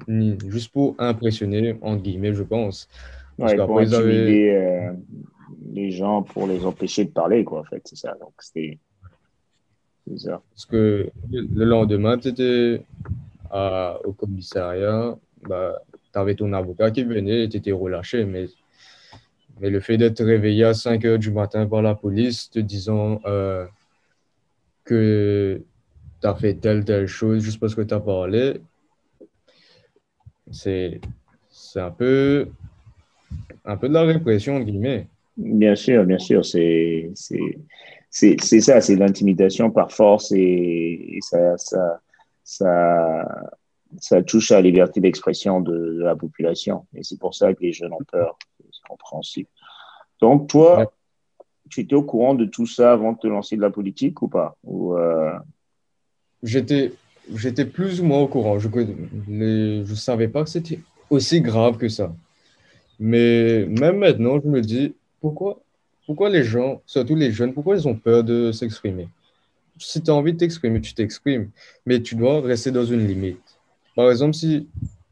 [0.49, 2.89] juste pour impressionner, entre guillemets, je pense.
[3.39, 4.93] Parce pour intimider euh,
[5.73, 7.83] les gens, pour les empêcher de parler, quoi, en fait.
[7.85, 8.17] C'est ça.
[8.21, 8.79] Donc, c'était.
[10.07, 12.83] Parce que le lendemain, tu étais
[13.53, 15.17] au commissariat,
[15.49, 15.81] bah,
[16.13, 18.25] tu avais ton avocat qui venait et tu étais relâché.
[18.25, 18.47] Mais,
[19.61, 23.21] mais le fait d'être réveillé à 5 heures du matin par la police te disant
[23.27, 23.67] euh,
[24.85, 25.63] que
[26.21, 28.61] tu as fait telle, telle chose juste parce que tu as parlé,
[30.51, 31.01] c'est
[31.77, 32.49] un peu,
[33.65, 35.07] un peu de la répression, entre guillemets.
[35.37, 37.11] Bien sûr, bien sûr, c'est
[38.11, 42.01] ça, c'est l'intimidation par force et, ça, ça,
[42.43, 43.51] ça,
[43.99, 46.87] ça, touche à la liberté d'expression de, la population.
[46.95, 49.49] Et c'est pour ça que les jeunes ont peur, c'est compréhensible.
[50.21, 50.93] Donc, toi,
[51.69, 54.29] tu étais au courant de tout ça avant de te lancer de la politique ou
[54.29, 54.57] pas?
[54.65, 55.33] Ou, euh,
[56.43, 56.93] j'étais,
[57.35, 58.59] j'étais plus ou moins au courant.
[58.59, 62.15] Je ne je savais pas que c'était aussi grave que ça.
[62.99, 65.61] Mais même maintenant, je me dis, pourquoi,
[66.07, 69.09] pourquoi les gens, surtout les jeunes, pourquoi ils ont peur de s'exprimer?
[69.79, 71.51] Si tu as envie de t'exprimer, tu t'exprimes,
[71.87, 73.60] mais tu dois rester dans une limite.
[74.01, 74.67] Par exemple, si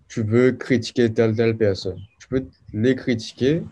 [0.08, 3.62] tu veux critiquer telle, telle personne, tu peux les critiquer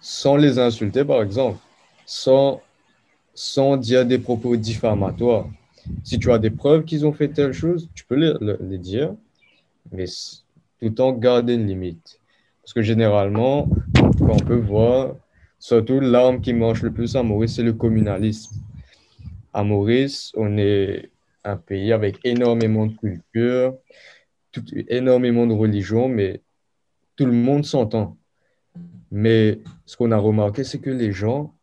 [0.00, 1.58] sans les insulter, par exemple,
[2.06, 2.60] sans,
[3.76, 5.48] dire des propos diffamatoires.
[6.04, 9.16] Si tu as des preuves qu'ils ont fait telle chose, tu peux les, dire,
[9.90, 10.04] mais
[10.80, 12.20] tout en gardant une limite.
[12.62, 15.16] Parce que généralement, quand on peut voir,
[15.58, 18.62] surtout l'arme qui mange le plus à Maurice, c'est le communalisme.
[19.52, 21.10] À Maurice, on est
[21.44, 23.76] un pays avec énormément de culture,
[24.88, 26.42] énormément de religion, mais
[27.16, 28.16] tout le monde s'entend.
[29.10, 31.54] Mais ce qu'on a remarqué, c'est que les gens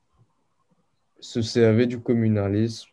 [1.19, 2.89] se servaient du communalisme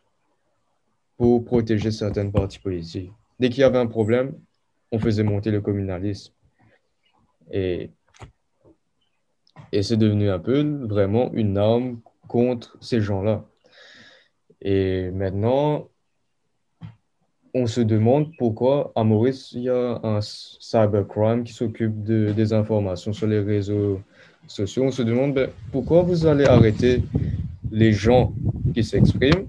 [1.17, 3.11] pour protéger certaines parties politiques.
[3.39, 4.37] Dès qu'il y avait un problème,
[4.91, 6.33] on faisait monter le communalisme.
[7.51, 7.91] Et,
[9.71, 13.45] et c'est devenu un peu vraiment une arme contre ces gens-là.
[14.61, 15.89] Et maintenant,
[17.53, 22.53] on se demande pourquoi à Maurice, il y a un cybercrime qui s'occupe de, des
[22.53, 24.01] informations sur les réseaux
[24.47, 24.83] sociaux.
[24.83, 27.03] On se demande ben, pourquoi vous allez arrêter
[27.71, 28.33] les gens
[28.73, 29.47] qui s'expriment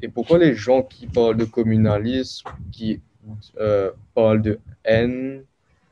[0.00, 3.00] et pourquoi les gens qui parlent de communalisme, qui
[3.60, 5.42] euh, parlent de haine,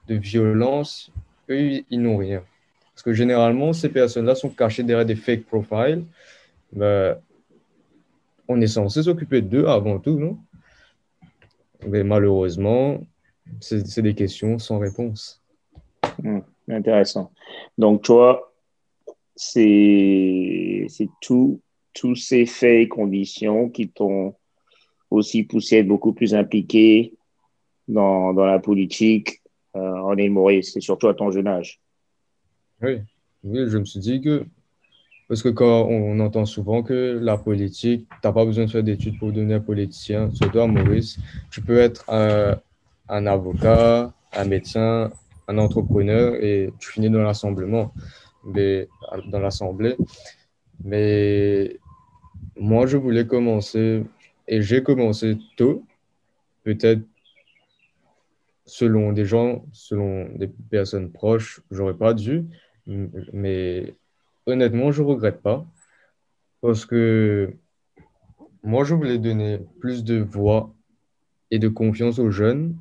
[0.09, 1.13] de violence,
[1.49, 2.43] eux, ils n'ont rien.
[2.95, 6.05] Parce que généralement, ces personnes-là sont cachées derrière des fake profiles.
[6.73, 7.17] Ben,
[8.49, 10.39] on est censé s'occuper d'eux avant tout, non?
[11.87, 13.01] Mais malheureusement,
[13.61, 15.43] c'est des questions sans réponse.
[16.23, 17.33] Hmm, intéressant.
[17.79, 18.53] Donc, toi,
[19.35, 20.87] c'est
[21.21, 21.61] tout
[21.93, 24.35] tous ces faits et conditions qui t'ont
[25.11, 27.15] aussi poussé à être beaucoup plus impliqué
[27.89, 29.43] dans, dans la politique
[29.77, 31.81] euh, en île Maurice, et surtout à ton jeune âge.
[32.83, 32.99] Oui.
[33.45, 34.45] oui, je me suis dit que,
[35.31, 38.83] parce que quand on entend souvent que la politique, tu n'as pas besoin de faire
[38.83, 41.21] d'études pour devenir politicien, surtout à Maurice,
[41.53, 42.59] tu peux être un,
[43.09, 45.13] un avocat, un médecin,
[45.47, 47.95] un entrepreneur et tu finis dans l'assemblement,
[48.45, 48.89] mais
[49.29, 49.95] dans l'assemblée.
[50.83, 51.79] Mais
[52.57, 54.03] moi, je voulais commencer
[54.49, 55.85] et j'ai commencé tôt,
[56.65, 57.03] peut-être
[58.67, 62.47] selon des gens, selon des personnes proches, j'aurais pas dû,
[62.85, 63.95] mais
[64.47, 65.67] honnêtement, je regrette pas.
[66.61, 67.55] Parce que
[68.63, 70.75] moi, je voulais donner plus de voix
[71.51, 72.77] et de confiance aux jeunes.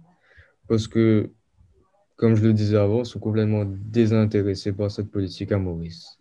[0.67, 1.31] Parce que,
[2.15, 6.19] comme je le disais avant, ils sont complètement désintéressés par cette politique à Maurice.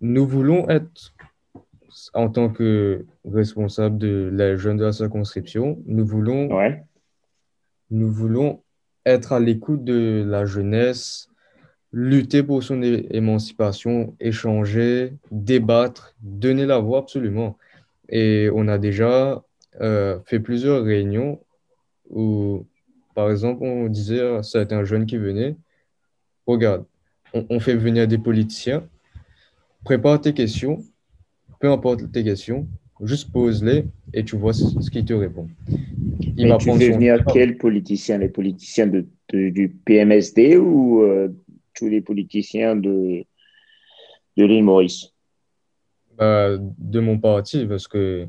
[0.00, 1.14] Nous voulons être,
[2.14, 6.48] en tant que responsable de la jeune de la circonscription, nous voulons,
[7.90, 8.62] nous voulons
[9.04, 11.27] être à l'écoute de la jeunesse,
[11.92, 17.56] lutter pour son émancipation, échanger, débattre, donner la voix absolument.
[18.08, 19.42] Et on a déjà
[19.80, 21.40] euh, fait plusieurs réunions
[22.10, 22.66] où,
[23.14, 25.56] par exemple, on disait à certains jeunes qui venaient,
[26.46, 26.84] regarde,
[27.34, 28.88] on fait venir des politiciens.
[29.84, 30.82] Prépare tes questions,
[31.60, 32.66] peu importe tes questions,
[33.02, 35.48] juste pose-les et tu vois ce, qu'il te répond.
[36.36, 41.28] Il va tu fais venir quels politiciens Les politiciens de, du PMSD ou euh,
[41.78, 43.24] tous les politiciens de,
[44.36, 45.12] de l'île Maurice
[46.16, 48.26] bah, De mon parti, parce que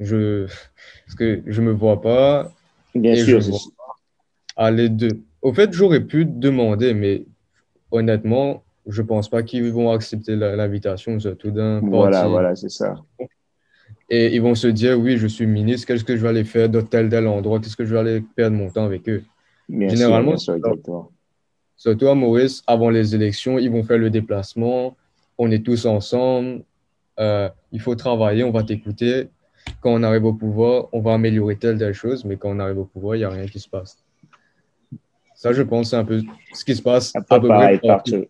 [0.00, 0.46] je
[1.06, 2.50] parce que je me vois pas.
[2.94, 3.40] Bien sûr.
[4.56, 5.20] aller de.
[5.42, 7.24] Au fait, j'aurais pu demander, mais
[7.90, 11.96] honnêtement, je pense pas qu'ils vont accepter l'invitation, surtout d'un parti.
[11.96, 12.96] Voilà, voilà, c'est ça.
[14.10, 16.68] Et ils vont se dire, oui, je suis ministre, qu'est-ce que je vais aller faire
[16.68, 19.24] dans tel tel endroit, qu'est-ce que je vais aller perdre mon temps avec eux?
[19.68, 20.36] Généralement,
[21.76, 24.96] surtout à Maurice, avant les élections, ils vont faire le déplacement,
[25.38, 26.62] on est tous ensemble,
[27.18, 29.28] euh, il faut travailler, on va t'écouter.
[29.80, 32.78] Quand on arrive au pouvoir, on va améliorer telle telle chose, mais quand on arrive
[32.78, 34.02] au pouvoir, il n'y a rien qui se passe.
[35.34, 37.14] Ça, je pense, c'est un peu ce qui se passe.
[37.16, 38.26] Un peu pareil partout.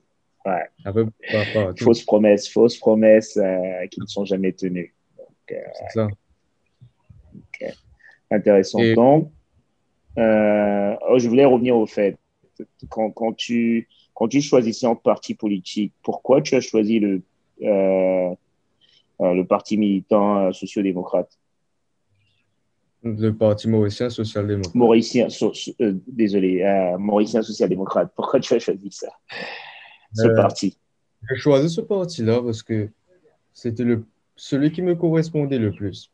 [0.47, 0.65] Ouais.
[0.85, 1.07] Un peu
[1.79, 4.95] Fausses promesses, fausses promesses euh, qui ne sont jamais tenues.
[5.51, 6.09] Euh, c'est ça.
[8.31, 8.79] Intéressant.
[8.95, 9.31] Donc,
[10.17, 12.17] oh, je voulais revenir au fait,
[12.89, 17.23] quand, quand, tu, quand tu choisissais en parti politique, pourquoi tu as choisi le,
[17.61, 21.39] le parti militant social-démocrate
[23.07, 24.75] le Parti mauricien social-démocrate.
[24.75, 25.29] Mauricien,
[26.09, 28.11] désolé, mauricien social-démocrate.
[28.17, 29.13] Pourquoi tu as choisi ça,
[30.15, 30.79] ce parti?
[31.29, 32.89] J'ai choisi ce parti-là parce que
[33.53, 34.05] c'était le
[34.37, 36.11] celui qui me correspondait le plus.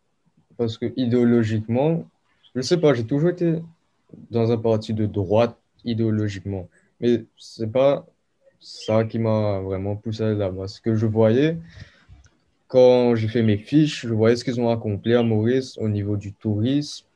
[0.57, 2.05] Parce que idéologiquement,
[2.55, 3.61] je ne sais pas, j'ai toujours été
[4.31, 6.69] dans un parti de droite idéologiquement.
[7.01, 8.07] Mais ce n'est pas
[8.61, 10.69] ça qui m'a vraiment poussé là-bas.
[10.69, 11.57] Ce que je voyais,
[12.69, 16.17] quand j'ai fait mes fiches, je voyais ce qu'ils ont accompli à Maurice au niveau
[16.17, 17.07] du tourisme,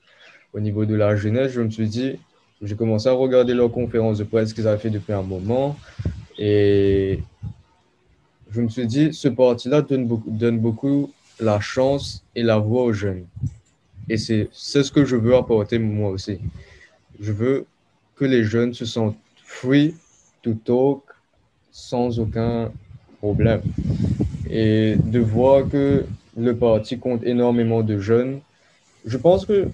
[0.52, 1.52] au niveau de la jeunesse.
[1.52, 2.18] Je me suis dit,
[2.62, 5.76] j'ai commencé à regarder leurs conférences de presse qu'ils avaient fait depuis un moment.
[6.38, 7.20] Et
[8.50, 12.84] je me suis dit, ce parti-là donne beaucoup, donne beaucoup la chance et la voix
[12.84, 13.26] aux jeunes.
[14.08, 16.38] Et c'est ce que je veux apporter moi aussi.
[17.20, 17.66] Je veux
[18.16, 19.94] que les jeunes se sentent free
[20.42, 21.02] to talk
[21.70, 22.72] sans aucun
[23.18, 23.62] problème.
[24.48, 26.04] Et de voir que
[26.36, 28.40] le parti compte énormément de jeunes,
[29.04, 29.68] je pense que,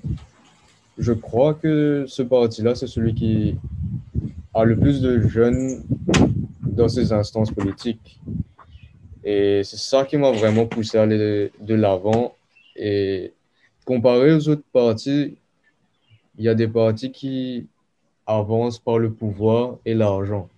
[0.99, 3.57] je crois que ce parti-là, c'est celui qui
[4.55, 5.83] a le plus de jeunes
[6.63, 8.21] dans ses instances politiques.
[9.25, 12.35] Et c'est ça qui m'a vraiment poussé à aller de l'avant.
[12.77, 13.33] Et
[13.85, 15.37] comparé aux autres partis,
[16.39, 17.67] il y a des partis qui
[18.39, 20.49] avancent par le pouvoir et l'argent.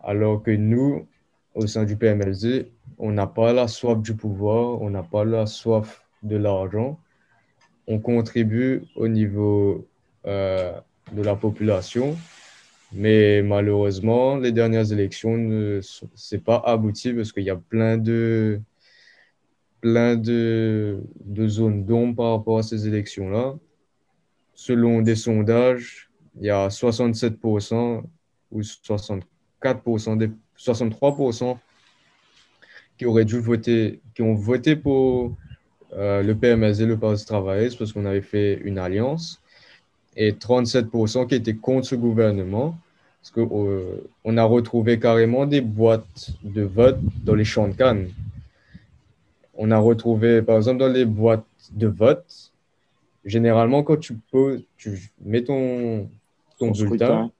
[0.00, 1.06] Alors que nous,
[1.54, 2.66] au sein du PMLZ,
[2.98, 6.98] on n'a pas la soif du pouvoir, on n'a pas la soif de l'argent.
[7.86, 9.86] On contribue au niveau
[10.26, 10.72] euh,
[11.12, 12.16] de la population
[12.94, 16.08] mais malheureusement, les dernières élections ne sont
[16.44, 18.60] pas abouti parce qu'il y a plein de,
[19.80, 23.54] plein de, de zones d'ombre par rapport à ces élections-là.
[24.54, 28.02] Selon des sondages, il y a 67%
[28.50, 31.58] ou 64%, des, 63%
[32.98, 35.34] qui auraient dû voter, qui ont voté pour
[35.94, 39.40] euh, le PMS et le Parti travailliste parce qu'on avait fait une alliance
[40.16, 42.78] et 37% qui étaient contre ce gouvernement.
[43.20, 48.08] Parce qu'on euh, a retrouvé carrément des boîtes de vote dans les champs de Cannes.
[49.54, 52.52] On a retrouvé, par exemple, dans les boîtes de vote,
[53.24, 56.10] généralement, quand tu peux, tu mets ton,
[56.70, 57.30] ton bulletin.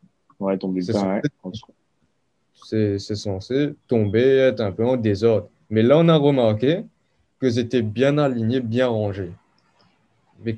[0.41, 1.21] Ouais, ton bulletin,
[2.55, 5.49] C'est censé tomber, être un peu en désordre.
[5.71, 6.85] Mais là, on a remarqué
[7.39, 9.31] que c'était bien aligné, bien rangé.
[10.45, 10.57] Mais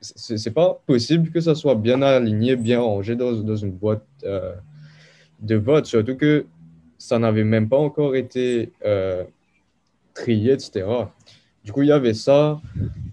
[0.00, 4.54] c'est pas possible que ça soit bien aligné, bien rangé dans, dans une boîte euh,
[5.40, 6.46] de vote, surtout que
[6.98, 9.24] ça n'avait même pas encore été euh,
[10.14, 10.86] trié, etc.
[11.64, 12.60] Du coup, il y avait ça.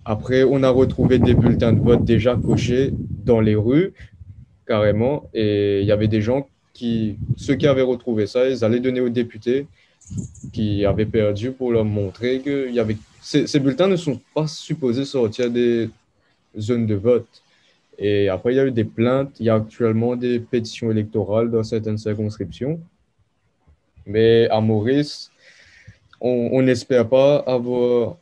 [0.06, 2.94] Après, on a retrouvé des bulletins de vote déjà cochés
[3.26, 3.94] dans les rues,
[4.68, 5.30] carrément.
[5.34, 9.02] Et il y avait des gens qui, ceux qui avaient retrouvé ça, ils allaient donner
[9.02, 9.68] aux députés
[10.54, 12.98] qui avaient perdu pour leur montrer que y avait...
[13.22, 15.90] Ces, ces bulletins ne sont pas supposés sortir des,
[16.58, 17.28] zone de vote.
[17.98, 19.36] Et après, il y a eu des plaintes.
[19.40, 22.80] Il y a actuellement des pétitions électorales dans certaines circonscriptions.
[24.06, 25.32] Mais à Maurice,
[26.22, 28.18] on n'espère pas avoir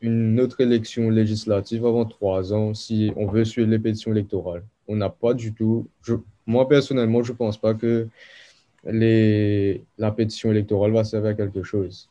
[0.00, 4.62] une autre élection législative avant trois ans si on veut suivre les pétitions électorales.
[4.90, 5.86] On n'a pas du tout.
[6.46, 8.08] Moi, personnellement, je ne pense pas que
[8.84, 12.08] la pétition électorale va servir à quelque chose.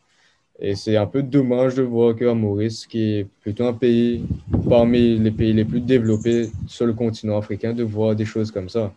[0.62, 4.24] Et c'est un peu dommage de voir qu'à Maurice, qui est plutôt un pays
[4.70, 8.70] parmi les pays les plus développés sur le continent africain, de voir des choses comme
[8.70, 8.94] ça.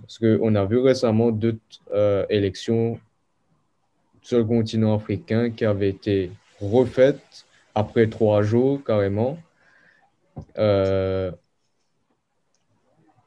[0.00, 1.58] Parce qu'on a vu récemment deux
[1.92, 3.00] euh, élections
[4.22, 6.30] sur le continent africain qui avaient été
[6.60, 9.36] refaites après trois jours carrément.
[10.58, 11.32] Euh,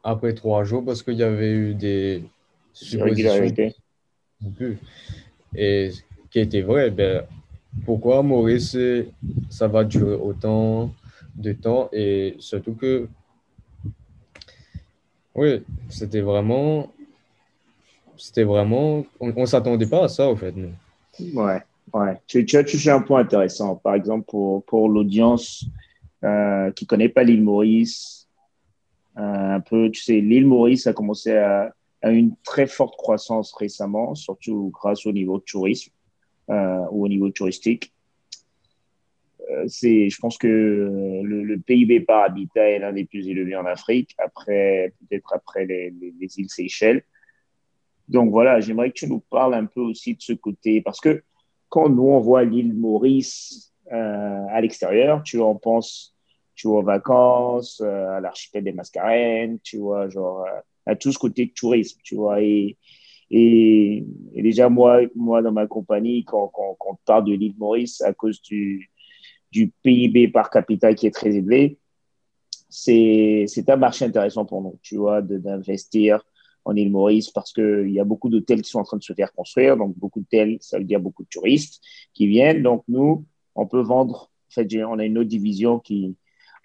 [0.07, 2.23] après trois jours parce qu'il y avait eu des
[4.55, 4.77] plus.
[5.53, 5.91] Et
[6.31, 7.23] qui était vrai, ben,
[7.85, 8.77] pourquoi Maurice,
[9.49, 10.91] ça va durer autant
[11.35, 13.09] de temps et surtout que,
[15.35, 16.91] oui, c'était vraiment,
[18.15, 20.71] c'était vraiment, on ne s'attendait pas à ça, au fait, nous.
[21.33, 21.61] Ouais,
[21.93, 22.21] ouais.
[22.27, 23.75] Tu, tu as touché un point intéressant.
[23.75, 25.65] Par exemple, pour, pour l'audience
[26.23, 28.26] euh, qui ne connaît pas l'île Maurice,
[29.17, 34.69] un peu, tu sais, l'île Maurice a commencé à, une très forte croissance récemment, surtout
[34.71, 35.91] grâce au niveau de tourisme
[36.49, 37.91] euh, ou au niveau touristique.
[39.49, 43.65] Euh, c'est, je pense que le, PIB par habitat est l'un des plus élevés en
[43.65, 47.03] Afrique, après peut-être après les, les, les îles Seychelles.
[48.07, 51.23] Donc voilà, j'aimerais que tu nous parles un peu aussi de ce côté, parce que
[51.69, 56.16] quand nous on voit l'île Maurice euh, à l'extérieur, tu vois, on pense,
[56.57, 61.11] tu vois, aux vacances, euh, à l'archipel des Mascarenes, tu vois, genre euh, à tout
[61.13, 62.77] ce côté tourisme, tu vois, et,
[63.29, 64.03] et,
[64.33, 68.01] et déjà moi, moi dans ma compagnie, quand, quand, quand on parle de l'île Maurice,
[68.01, 68.89] à cause du,
[69.51, 71.77] du PIB par capita qui est très élevé,
[72.69, 76.23] c'est un marché intéressant pour nous, tu vois, d'investir
[76.65, 79.13] en île Maurice parce qu'il y a beaucoup d'hôtels qui sont en train de se
[79.13, 79.77] faire construire.
[79.77, 81.81] Donc, beaucoup d'hôtels, ça veut dire beaucoup de touristes
[82.13, 82.61] qui viennent.
[82.63, 84.31] Donc, nous, on peut vendre.
[84.49, 86.17] En fait, on a une autre division qui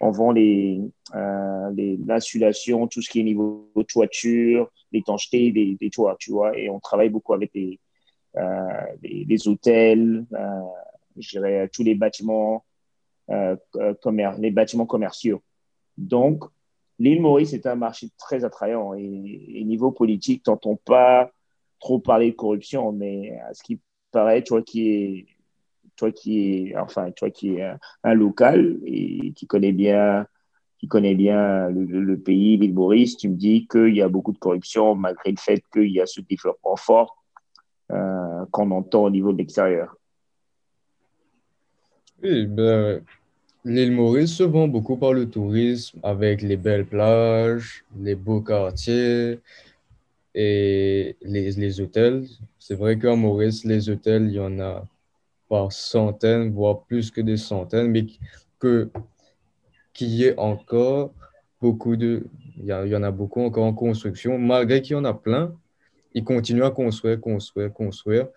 [0.03, 0.81] on vend les,
[1.15, 6.59] euh, l'insulation, tout ce qui est niveau toiture, l'étanchéité des, des toits, tu vois.
[6.59, 7.79] Et on travaille beaucoup avec les,
[8.37, 10.61] euh, les, hôtels, euh,
[11.19, 12.65] je dirais tous les bâtiments,
[13.31, 13.57] euh,
[14.39, 15.41] les bâtiments commerciaux.
[15.97, 16.45] Donc,
[16.99, 21.31] l'île Maurice est un marché très attrayant et, niveau politique, t'entends pas
[21.79, 23.81] trop parler de corruption, mais à ce qui
[24.11, 25.27] paraît, toi qui es,
[26.03, 30.27] toi qui est, enfin, toi qui est un, local et qui connaît bien,
[30.81, 34.39] qui connaît bien le, pays, l'île Maurice, tu me dis qu'il y a beaucoup de
[34.39, 37.23] corruption malgré le fait qu'il y a ce développement fort
[37.93, 39.95] euh, qu'on entend au niveau de l'extérieur.
[42.21, 43.01] Oui, ben,
[43.65, 49.39] L'île Maurice se vend beaucoup par le tourisme avec les belles plages, les beaux quartiers
[50.35, 52.27] et les, les hôtels.
[52.59, 54.85] C'est vrai qu'en Maurice, les hôtels, il y en a
[55.53, 58.07] par centaines, voire plus que des centaines, mais
[58.59, 58.89] que
[59.93, 61.13] qu'il y ait encore
[61.61, 62.25] beaucoup de...
[62.57, 64.39] Il y, en a beaucoup encore en construction.
[64.39, 65.55] Malgré qu'il y en a plein,
[66.15, 68.29] ils continuent à construire, construire, construire.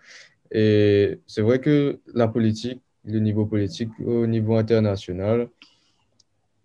[0.50, 5.48] Et c'est vrai que la politique le niveau politique au niveau international,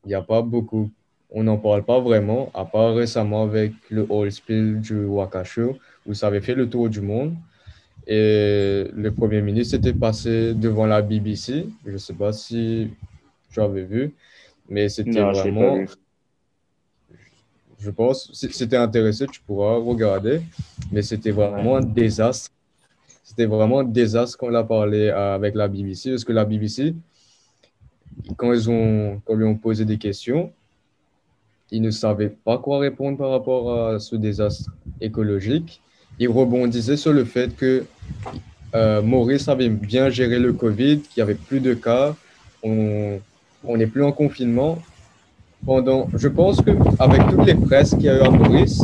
[0.03, 0.89] il n'y a pas beaucoup.
[1.29, 6.13] On n'en parle pas vraiment, à part récemment avec le oil spill du Wakasho, où
[6.13, 7.35] ça avait fait le tour du monde.
[8.07, 11.67] Et le Premier ministre était passé devant la BBC.
[11.85, 12.89] Je ne sais pas si
[13.51, 14.13] tu avais vu,
[14.69, 15.79] mais c'était vraiment.
[17.79, 20.41] Je pense, si tu es intéressé, tu pourras regarder.
[20.91, 22.51] Mais c'était vraiment un désastre
[23.31, 26.93] c'était vraiment un désastre quand on a parlé avec la BBC, parce que la BBC,
[28.35, 30.51] quand ils ont, quand lui ont posé des questions,
[31.71, 35.81] ils ne savaient pas quoi répondre par rapport à ce désastre écologique.
[36.19, 37.85] Ils rebondissaient sur le fait que
[38.75, 42.15] euh, Maurice avait bien géré le Covid, qu'il n'y avait plus de cas,
[42.63, 43.19] on
[43.63, 44.79] n'est plus en confinement.
[45.65, 48.83] Pendant, je pense qu'avec toutes les presses qu'il y a eu à Maurice,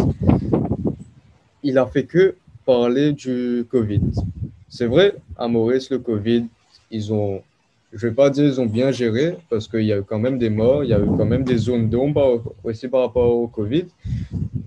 [1.63, 4.01] il a fait que parler du Covid.
[4.69, 6.45] C'est vrai, à Maurice, le Covid,
[6.91, 7.41] ils ont,
[7.97, 10.37] je vais pas dire ils ont bien géré, parce qu'il y a eu quand même
[10.37, 13.47] des morts, il y a eu quand même des zones d'ombre aussi par rapport au
[13.47, 13.85] Covid,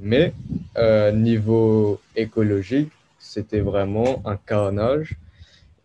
[0.01, 0.33] mais
[0.77, 5.17] euh, niveau écologique, c'était vraiment un carnage.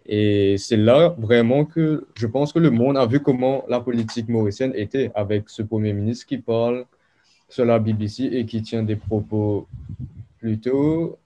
[0.07, 4.29] Et c'est là vraiment que je pense que le monde a vu comment la politique
[4.29, 6.85] mauricienne était avec ce Premier ministre qui parle
[7.49, 9.67] sur la BBC et qui tient des propos
[10.39, 11.17] plutôt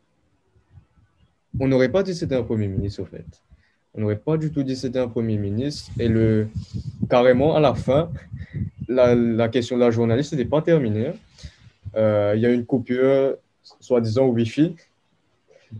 [1.59, 3.25] on n'aurait pas dit que c'était un Premier ministre, au fait.
[3.95, 5.91] On n'aurait pas du tout dit que c'était un Premier ministre.
[5.99, 6.47] Et le,
[7.09, 8.09] carrément, à la fin,
[8.87, 11.11] la, question de la journaliste n'était pas terminée.
[11.95, 13.35] Euh, il y a une coupure,
[13.79, 14.75] soi-disant, au Wi-Fi.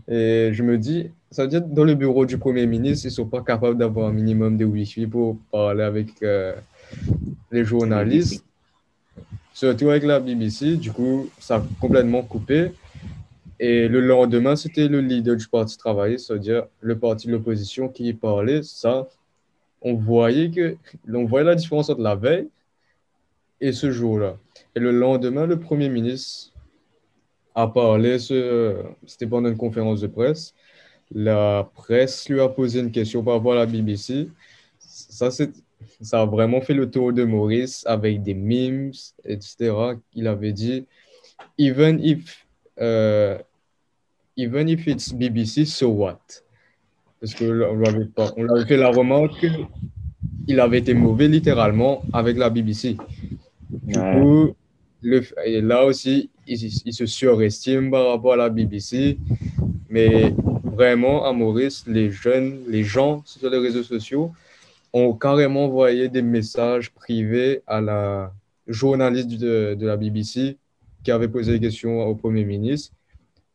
[0.08, 3.14] Et je me dis, ça veut dire dans le bureau du Premier ministre, ils ne
[3.14, 6.54] sont pas capables d'avoir un minimum de Wi-Fi pour parler avec euh,
[7.50, 8.44] les journalistes.
[9.52, 12.72] Surtout avec la BBC, du coup, ça a complètement coupé.
[13.62, 18.14] Et le lendemain, c'était le leader du Parti travailliste, c'est-à-dire le parti de l'opposition qui
[18.14, 18.62] parlait.
[18.62, 19.06] Ça,
[19.82, 20.78] on voyait, que,
[21.12, 22.48] on voyait la différence entre la veille
[23.60, 24.38] et ce jour-là.
[24.74, 26.54] Et le lendemain, le Premier ministre
[27.54, 30.54] a parlé, c'était pendant une conférence de presse.
[31.12, 34.30] La presse lui a posé une question par rapport à la BBC.
[34.78, 38.92] Ça, ça a vraiment fait le tour de Maurice avec des memes,
[39.22, 39.74] etc.
[40.14, 40.86] Il avait dit,
[41.58, 42.46] even if
[42.80, 43.38] euh,
[44.40, 46.42] even if it's BBC, so what?
[47.20, 49.46] Parce qu'on on lui avait fait la remarque
[50.46, 52.96] qu'il avait été mauvais littéralement avec la BBC.
[53.70, 54.54] Du coup,
[55.02, 59.18] le, et là aussi, il, il, se surestime par rapport à la BBC.
[59.90, 60.34] Mais
[60.64, 64.32] vraiment, à Maurice, les jeunes, les gens sur les réseaux sociaux
[64.92, 68.32] ont carrément envoyé des messages privés à la
[68.66, 70.56] journaliste de, de la BBC
[71.04, 72.94] qui avait posé des questions au Premier ministre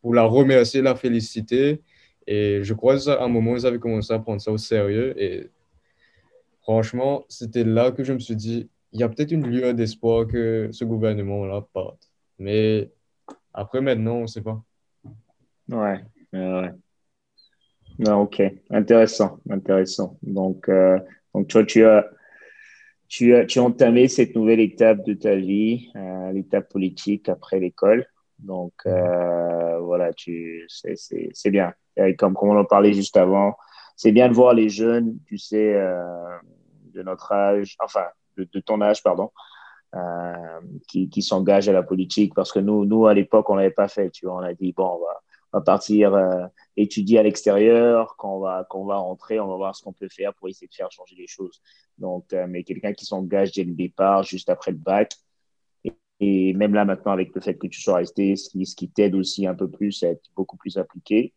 [0.05, 1.81] pour la remercier, la féliciter.
[2.27, 5.19] Et je crois qu'à un moment, ils avaient commencé à prendre ça au sérieux.
[5.19, 5.49] Et
[6.61, 10.27] franchement, c'était là que je me suis dit, il y a peut-être une lueur d'espoir
[10.27, 12.11] que ce gouvernement-là parte.
[12.37, 12.91] Mais
[13.51, 14.63] après, maintenant, on ne sait pas.
[15.69, 15.99] Ouais,
[16.33, 16.71] ouais.
[17.97, 20.19] Non, ok, intéressant, intéressant.
[20.21, 20.99] Donc, euh,
[21.33, 22.07] donc toi, tu as,
[23.07, 27.59] tu as, tu as entamé cette nouvelle étape de ta vie, euh, l'étape politique après
[27.59, 28.05] l'école.
[28.45, 31.73] Donc, euh, voilà, tu, c'est bien.
[31.97, 33.55] Et comme, comme on en parlait juste avant,
[33.95, 36.37] c'est bien de voir les jeunes, tu sais, euh,
[36.93, 38.05] de notre âge, enfin,
[38.37, 39.31] de, de ton âge, pardon,
[39.95, 42.35] euh, qui, qui s'engagent à la politique.
[42.35, 44.11] Parce que nous, nous à l'époque, on l'avait pas fait.
[44.11, 45.21] Tu vois, on a dit, bon, on va,
[45.53, 46.45] on va partir euh,
[46.77, 48.15] étudier à l'extérieur.
[48.17, 50.49] Quand on va, quand on va rentrer, on va voir ce qu'on peut faire pour
[50.49, 51.61] essayer de faire changer les choses.
[51.97, 55.13] Donc, euh, mais quelqu'un qui s'engage dès le départ, juste après le bac,
[56.19, 59.45] et même là, maintenant, avec le fait que tu sois resté, ce qui, t'aide aussi
[59.47, 61.33] un peu plus à être beaucoup plus appliqué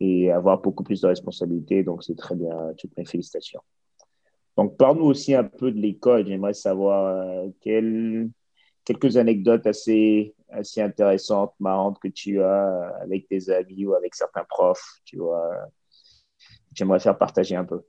[0.00, 1.82] et avoir beaucoup plus de responsabilités.
[1.82, 2.72] Donc, c'est très bien.
[2.78, 3.60] Toutes mes félicitations.
[4.56, 6.26] Donc, parle-nous aussi un peu de l'école.
[6.26, 8.30] J'aimerais savoir euh, quelles,
[8.84, 14.44] quelques anecdotes assez, assez intéressantes, marrantes que tu as avec tes amis ou avec certains
[14.44, 15.00] profs.
[15.04, 15.50] Tu vois,
[16.72, 17.82] j'aimerais faire partager un peu.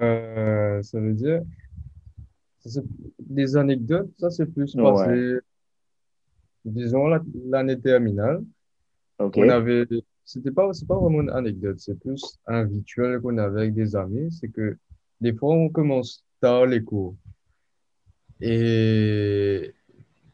[0.00, 1.42] Euh, ça veut dire
[3.18, 5.38] des anecdotes, ça c'est plus passé,
[6.64, 7.06] disons,
[7.48, 8.42] l'année terminale.
[9.18, 9.34] Ok.
[9.36, 9.86] On avait,
[10.24, 13.96] c'était pas, c'est pas vraiment une anecdote, c'est plus un rituel qu'on avait avec des
[13.96, 14.30] amis.
[14.32, 14.76] C'est que
[15.20, 17.14] des fois, on commence tard les cours.
[18.40, 19.72] Et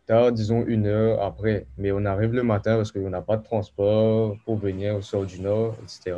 [0.06, 1.66] tard, disons une heure après.
[1.76, 5.26] Mais on arrive le matin parce qu'on n'a pas de transport pour venir au sort
[5.26, 6.16] du Nord, etc.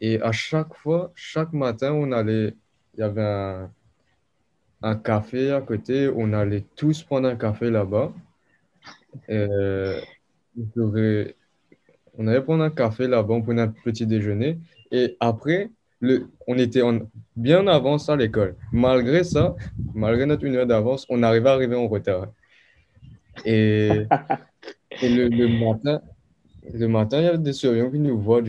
[0.00, 2.54] Et à chaque fois, chaque matin, on allait,
[2.94, 3.70] il y avait un,
[4.82, 6.10] un café à côté.
[6.14, 8.12] On allait tous prendre un café là-bas.
[9.28, 10.00] Euh,
[12.18, 14.58] on allait prendre un café là-bas, on prenait un petit déjeuner.
[14.90, 15.70] Et après,
[16.46, 17.00] on était en,
[17.36, 18.56] bien en avance à l'école.
[18.72, 19.54] Malgré ça,
[19.94, 22.28] malgré notre une heure d'avance, on arrivait à arriver en retard.
[23.44, 24.06] Et,
[25.02, 26.00] le, matin,
[26.72, 28.42] le matin, il y avait des surveillants qui nous voient.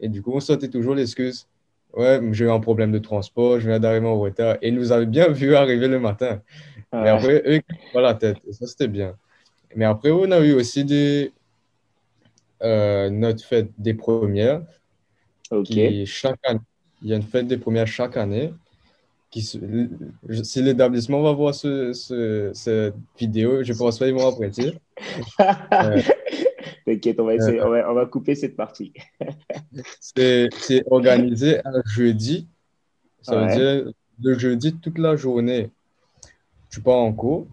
[0.00, 1.46] Et du coup, on sortait toujours l'excuse.
[1.96, 4.56] Ouais, j'ai eu un problème de transport, je viens d'arriver en retard.
[4.60, 6.42] Et ils nous avaient bien vu arriver le matin.
[6.92, 7.60] Mais après, eux,
[7.94, 8.36] ils la tête.
[8.46, 9.16] Et ça, c'était bien.
[9.74, 11.32] Mais après, on a eu aussi des,
[12.62, 14.62] euh, notre fête des premières.
[15.50, 15.64] Ok.
[15.64, 16.60] Qui, chaque année,
[17.02, 18.52] il y a une fête des premières chaque année.
[19.30, 24.78] Qui, si l'établissement va voir ce, ce, cette vidéo, je pense pas qu'ils vont apprécier.
[25.40, 26.00] euh,
[26.86, 28.92] T'inquiète, on, va essayer, on, va, on va couper cette partie.
[30.14, 30.48] c'est
[30.88, 32.46] organisé un jeudi.
[33.22, 33.48] Ça ouais.
[33.48, 35.70] veut dire le jeudi, toute la journée,
[36.70, 37.48] tu pars en cours.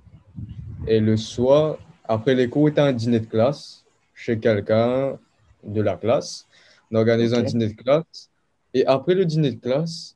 [0.86, 5.18] Et le soir, après les cours, tu as un dîner de classe chez quelqu'un
[5.64, 6.46] de la classe.
[6.92, 7.42] On organise okay.
[7.42, 8.30] un dîner de classe.
[8.76, 10.16] Et après le dîner de classe,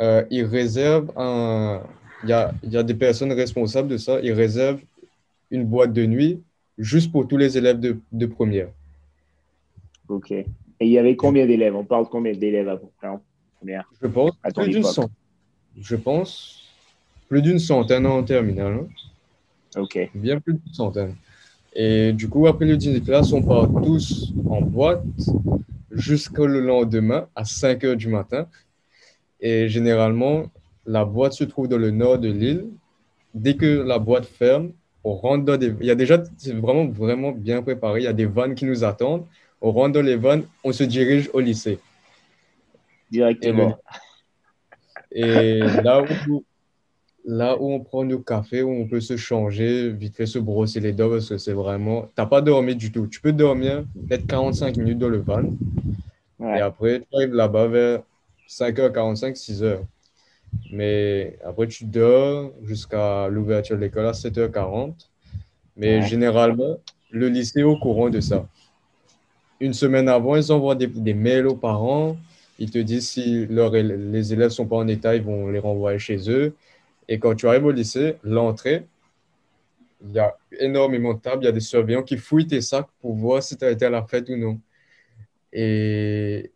[0.00, 1.82] euh, ils réservent un.
[2.24, 4.20] Il y a, y a des personnes responsables de ça.
[4.20, 4.80] Ils réservent
[5.50, 6.40] une boîte de nuit
[6.78, 8.68] juste pour tous les élèves de, de première.
[10.08, 10.30] Ok.
[10.30, 10.46] Et
[10.80, 11.74] il y avait combien d'élèves?
[11.74, 12.78] On parle de combien d'élèves à
[13.58, 13.90] première?
[14.00, 15.14] Je pense plus d'une centaine.
[15.80, 16.64] Je pense
[17.28, 18.80] plus d'une centaine en terminale.
[18.80, 19.80] Hein.
[19.80, 20.10] Ok.
[20.14, 21.16] Bien plus d'une centaine.
[21.74, 25.04] Et du coup, après le dîner de classe, on part tous en boîte
[25.90, 28.46] jusqu'au lendemain à 5 heures du matin.
[29.40, 30.46] Et généralement,
[30.86, 32.66] la boîte se trouve dans le nord de l'île.
[33.34, 34.72] Dès que la boîte ferme,
[35.04, 35.72] on rentre dans des...
[35.80, 38.00] Il y a déjà, c'est vraiment, vraiment bien préparé.
[38.00, 39.24] Il y a des vannes qui nous attendent.
[39.60, 41.78] On rentre dans les vannes, on se dirige au lycée.
[43.10, 43.78] Directement.
[45.10, 46.44] Et, et là, où,
[47.24, 50.80] là où on prend nos cafés, où on peut se changer, vite fait se brosser
[50.80, 52.02] les dents, parce que c'est vraiment...
[52.02, 53.06] Tu n'as pas dormi du tout.
[53.06, 55.44] Tu peux dormir peut-être 45 minutes dans le van.
[56.38, 56.58] Ouais.
[56.58, 58.02] Et après, tu arrives là-bas vers
[58.48, 59.78] 5h45, 6h.
[60.70, 64.94] Mais après, tu dors jusqu'à l'ouverture de l'école à 7h40.
[65.76, 66.06] Mais ouais.
[66.06, 66.78] généralement,
[67.10, 68.46] le lycée est au courant de ça.
[69.60, 72.16] Une semaine avant, ils envoient des, des mails aux parents.
[72.58, 75.58] Ils te disent si leur, les élèves ne sont pas en état, ils vont les
[75.58, 76.54] renvoyer chez eux.
[77.08, 78.86] Et quand tu arrives au lycée, l'entrée,
[80.04, 82.88] il y a énormément de tables, il y a des surveillants qui fouillent tes sacs
[83.00, 84.60] pour voir si tu as été à la fête ou non.
[85.52, 86.50] Et.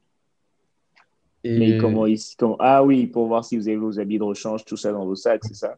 [1.45, 2.21] Mais comment, ils,
[2.61, 5.17] Ah oui, pour voir si vous avez vos habits de rechange, tout ça dans vos
[5.17, 5.77] sacs, c'est ça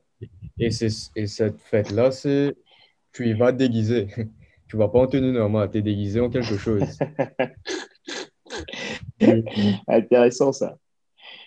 [0.58, 0.68] et,
[1.16, 2.54] et cette fête-là, c'est.
[3.12, 4.08] Tu y vas déguisé.
[4.66, 6.98] Tu vas pas en tenue normale, tu es déguisé en quelque chose.
[9.86, 10.78] Intéressant ça.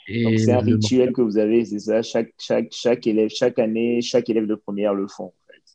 [0.07, 4.29] c'est un rituel que vous avez, c'est ça chaque, chaque, chaque élève, chaque année, chaque
[4.29, 5.33] élève de première le font.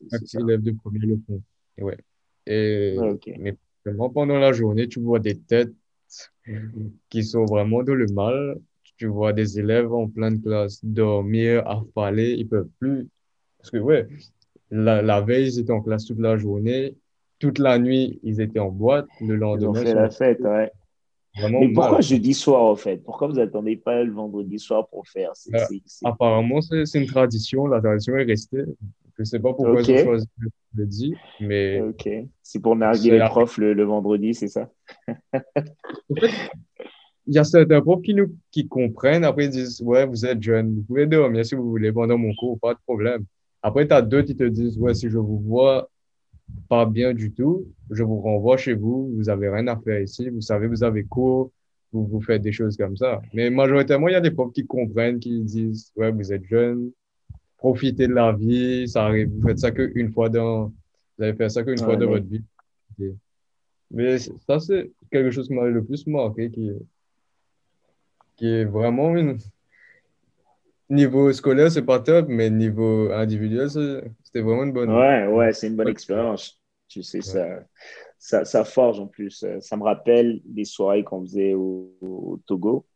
[0.08, 1.42] Chaque élève de première le font.
[1.78, 1.98] Ouais.
[2.46, 2.96] Et,
[3.38, 3.56] Mais
[4.14, 5.74] pendant la journée, tu vois des têtes
[7.08, 8.58] qui sont vraiment dans le mal.
[8.96, 13.08] Tu vois des élèves en pleine classe dormir, affaler, ils peuvent plus.
[13.58, 14.06] Parce que, ouais,
[14.70, 16.96] la, la veille, ils étaient en classe toute la journée.
[17.38, 19.06] Toute la nuit, ils étaient en boîte.
[19.20, 20.70] Le lendemain, ils ont fait la fête, ouais.
[21.36, 22.98] Mais pourquoi jeudi soir, en fait?
[22.98, 25.32] Pourquoi vous n'attendez pas le vendredi soir pour faire?
[25.54, 25.58] Euh,
[26.04, 27.66] Apparemment, c'est une tradition.
[27.66, 28.64] La tradition est restée.
[29.22, 31.80] Je ne sais pas pourquoi ils ont choisi le vendredi, mais...
[31.80, 32.08] Ok.
[32.42, 34.68] C'est pour narguer les profs le, le vendredi, c'est ça?
[37.28, 39.22] Il y a certains profs qui, nous, qui comprennent.
[39.22, 42.34] Après, ils disent Ouais, vous êtes jeune, vous pouvez dormir si vous voulez pendant mon
[42.34, 43.24] cours, pas de problème.
[43.62, 45.88] Après, tu as deux qui te disent Ouais, si je vous vois
[46.68, 50.30] pas bien du tout, je vous renvoie chez vous, vous avez rien à faire ici,
[50.30, 51.52] vous savez, vous avez cours,
[51.92, 53.22] vous, vous faites des choses comme ça.
[53.32, 56.90] Mais majoritairement, il y a des profs qui comprennent, qui disent, ouais, vous êtes jeune,
[57.62, 60.72] profitez de la vie, ça arrive, vous faites ça qu'une fois dans,
[61.16, 62.42] vous avez fait ça qu'une fois dans votre vie.
[63.88, 66.72] Mais ça, c'est quelque chose qui m'a le plus marqué, qui,
[68.34, 69.38] qui est vraiment une,
[70.90, 74.90] niveau scolaire, c'est pas top, mais niveau individuel, c'était vraiment une bonne.
[74.90, 76.60] Ouais, ouais, c'est une bonne expérience.
[76.88, 77.60] Tu sais, ça,
[78.18, 79.46] ça, ça, forge en plus.
[79.60, 82.86] Ça me rappelle des soirées qu'on faisait au, Togo.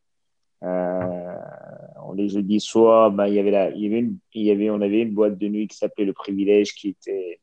[0.62, 1.36] Euh,
[2.04, 4.50] on les jeudis soirs, ben, il y avait la, il y avait une, il y
[4.50, 7.40] avait, on avait une boîte de nuit qui s'appelait Le Privilège, qui était,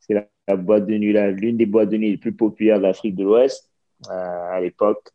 [0.00, 3.14] c'est la, boîte de nuit, l'une des boîtes de nuit les plus populaires de l'Afrique
[3.14, 3.70] de l'Ouest
[4.10, 5.08] euh, à l'époque.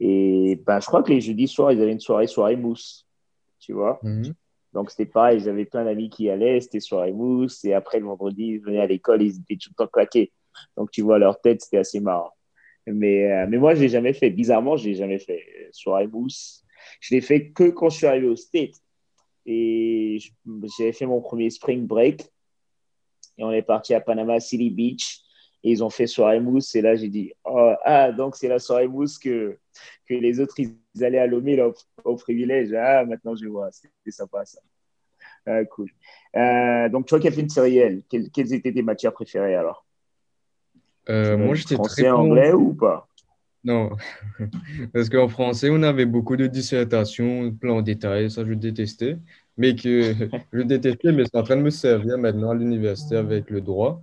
[0.00, 3.06] Et ben, je crois que les jeudis soirs, ils avaient une soirée, soirée mousse
[3.60, 4.00] tu vois.
[4.02, 4.34] Mhm.
[4.72, 8.44] Donc, c'était pareil, j'avais plein d'amis qui allaient, c'était soirée mousse, et après, le vendredi,
[8.44, 10.32] ils venaient à l'école, ils étaient tout le temps claqués.
[10.76, 12.32] Donc, tu vois, leur tête, c'était assez marrant.
[12.86, 14.30] Mais, euh, mais moi, je l'ai jamais fait.
[14.30, 15.68] Bizarrement, je l'ai jamais fait.
[15.72, 16.64] Soirée mousse,
[17.00, 18.74] je l'ai fait que quand je suis arrivé au State.
[19.46, 20.18] Et
[20.78, 22.22] j'avais fait mon premier spring break.
[23.38, 25.20] Et on est parti à Panama City Beach.
[25.62, 26.74] Et ils ont fait soirée mousse.
[26.74, 29.58] Et là, j'ai dit, oh, ah, donc c'est la soirée mousse que,
[30.06, 31.60] que les autres, ils allaient à Lomé
[32.04, 32.72] au, privilège.
[32.72, 33.70] Ah, maintenant, je vois.
[33.72, 34.60] C'était sympa, ça.
[35.46, 35.90] Ah, cool.
[36.36, 39.86] Euh, donc, toi une série quelles, quelles étaient tes matières préférées alors?
[41.08, 42.04] Euh, Moi, j'étais très.
[42.04, 43.08] Français, anglais ou pas?
[43.64, 43.90] Non.
[44.92, 48.30] Parce qu'en français, on avait beaucoup de dissertations, plans en détail.
[48.30, 49.18] Ça, je détestais.
[49.56, 50.14] Mais que
[50.52, 54.02] je détestais, mais c'est en train de me servir maintenant à l'université avec le droit.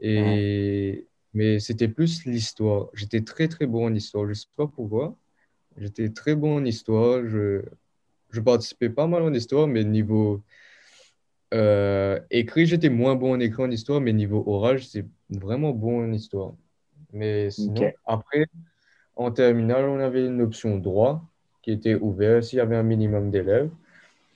[0.00, 2.88] Et, mais c'était plus l'histoire.
[2.94, 4.24] J'étais très, très bon en histoire.
[4.24, 5.16] Je ne sais pas pourquoi.
[5.76, 7.26] J'étais très bon en histoire.
[7.26, 7.62] Je,
[8.30, 10.42] je participais pas mal en histoire, mais niveau
[11.54, 16.04] euh, écrit, j'étais moins bon en écrit en histoire, mais niveau oral, j'étais vraiment bon
[16.04, 16.52] en histoire.
[17.12, 18.46] Mais sinon, après,
[19.16, 21.22] en terminale, on avait une option droit
[21.62, 23.70] qui était ouverte s'il y avait un minimum d'élèves.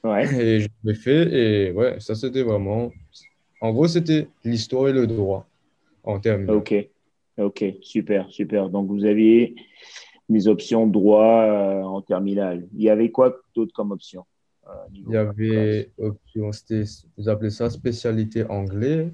[0.05, 0.25] Ouais.
[0.43, 2.91] Et je l'ai fait, et ouais, ça c'était vraiment.
[3.61, 5.47] En gros, c'était l'histoire et le droit
[6.03, 6.75] en Ok,
[7.39, 8.69] ok, super, super.
[8.69, 9.55] Donc vous aviez
[10.29, 12.67] des options droit euh, en terminale.
[12.75, 14.25] Il y avait quoi d'autre comme option?
[14.95, 16.51] Il y avait option,
[17.17, 19.13] vous appelez ça spécialité anglais,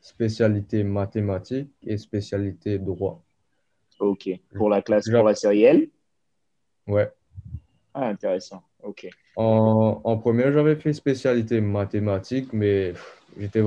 [0.00, 3.22] spécialité mathématiques et spécialité droit.
[4.00, 5.88] Ok, pour la classe, pour la série L?
[6.86, 7.10] Ouais.
[7.94, 9.08] Ah, intéressant, ok.
[9.36, 12.94] En, en première, j'avais fait spécialité mathématiques, mais
[13.38, 13.62] j'étais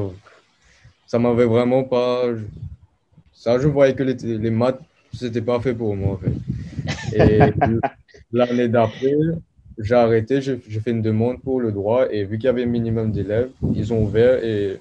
[1.05, 2.23] ça m'avait vraiment pas.
[3.33, 4.79] Ça, je voyais que les, les maths,
[5.13, 6.33] c'était pas fait pour moi, en fait.
[7.13, 7.39] Et
[8.31, 9.13] l'année d'après,
[9.81, 12.67] j'ai arrêté, j'ai fait une demande pour le droit et vu qu'il y avait un
[12.67, 14.79] minimum d'élèves, ils ont ouvert et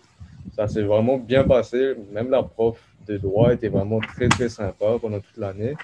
[0.55, 1.95] ça s'est vraiment bien passé.
[2.13, 5.75] Même la prof de droit était vraiment très, très sympa pendant toute l'année.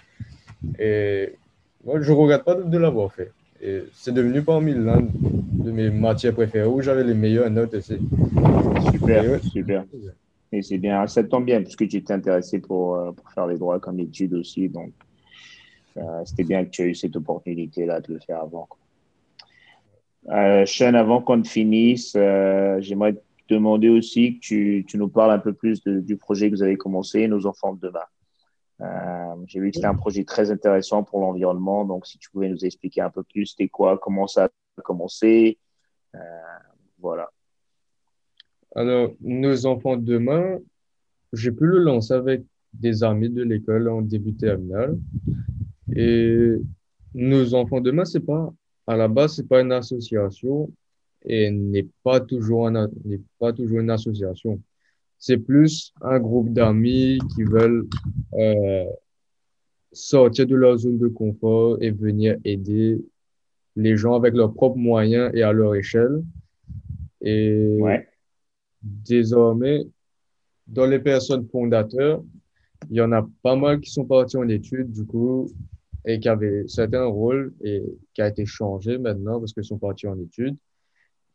[0.79, 1.35] Et
[1.85, 3.33] moi, je ne regrette pas de, l'avoir fait.
[3.63, 7.99] Et c'est devenu parmi l'un de mes matières préférées où j'avais les meilleures notes aussi.
[8.93, 9.85] Super, super.
[10.53, 13.59] Et c'est bien, ça tombe bien, puisque tu étais intéressé pour, euh, pour faire les
[13.59, 14.69] droits comme étude aussi.
[14.69, 14.93] Donc,
[15.97, 18.69] euh, c'était bien que tu aies eu cette opportunité-là de le faire avant.
[20.31, 25.31] Euh, Sean, avant qu'on finisse, euh, j'aimerais te demander aussi que tu, tu, nous parles
[25.31, 29.37] un peu plus du projet que vous avez commencé, Nos enfants de demain.
[29.47, 31.85] J'ai vu que c'était un projet très intéressant pour l'environnement.
[31.85, 35.59] Donc, si tu pouvais nous expliquer un peu plus, c'était quoi, comment ça a commencé.
[36.99, 37.31] voilà.
[38.75, 40.59] Alors, nos enfants de demain,
[41.33, 42.43] j'ai pu le lancer avec
[42.75, 44.99] des amis de l'école en début terminale.
[45.95, 46.57] Et
[47.15, 48.53] nos enfants de demain, c'est pas,
[48.87, 50.71] à la base, c'est pas une association
[51.25, 54.61] et n'est pas toujours n'est pas toujours une association.
[55.19, 57.89] C'est plus un groupe d'amis qui veulent
[58.35, 58.85] euh,
[59.93, 63.01] sortir de leur zone de confort et venir aider
[63.77, 66.23] les gens avec leurs propres moyens et à leur échelle.
[67.23, 67.79] Et
[68.83, 69.85] désormais,
[70.67, 72.23] dans les personnes fondateurs,
[72.91, 75.51] il y en a pas mal qui sont partis en études, du coup,
[76.07, 77.83] et qui avaient certains rôles et
[78.15, 80.57] qui a été changé maintenant parce qu'ils sont partis en études.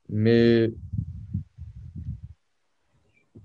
[0.10, 0.72] Mais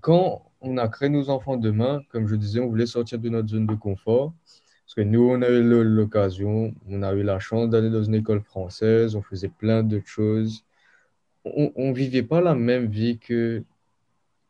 [0.01, 3.49] quand on a créé nos enfants demain, comme je disais, on voulait sortir de notre
[3.49, 4.33] zone de confort.
[4.85, 8.15] Parce que nous, on a eu l'occasion, on a eu la chance d'aller dans une
[8.15, 10.63] école française, on faisait plein de choses.
[11.43, 13.63] On ne vivait pas la même vie que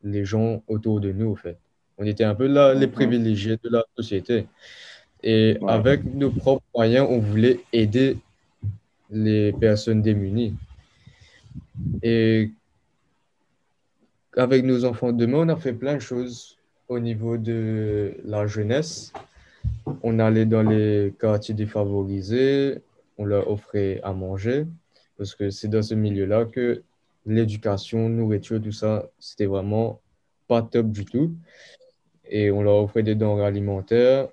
[0.04, 1.58] les gens autour de nous, en fait.
[1.98, 4.46] On était un peu là, les privilégiés de la société.
[5.30, 8.16] Et avec nos propres moyens, on voulait aider
[9.10, 10.56] les personnes démunies.
[12.02, 12.52] Et
[14.38, 16.58] avec nos enfants demain, on a fait plein de choses
[16.88, 19.12] au niveau de la jeunesse.
[20.02, 22.78] On allait dans les quartiers défavorisés,
[23.18, 24.66] on leur offrait à manger,
[25.18, 26.84] parce que c'est dans ce milieu-là que
[27.26, 30.00] l'éducation, nourriture, tout ça, c'était vraiment
[30.48, 31.34] pas top du tout.
[32.30, 34.30] Et on leur offrait des denrées alimentaires,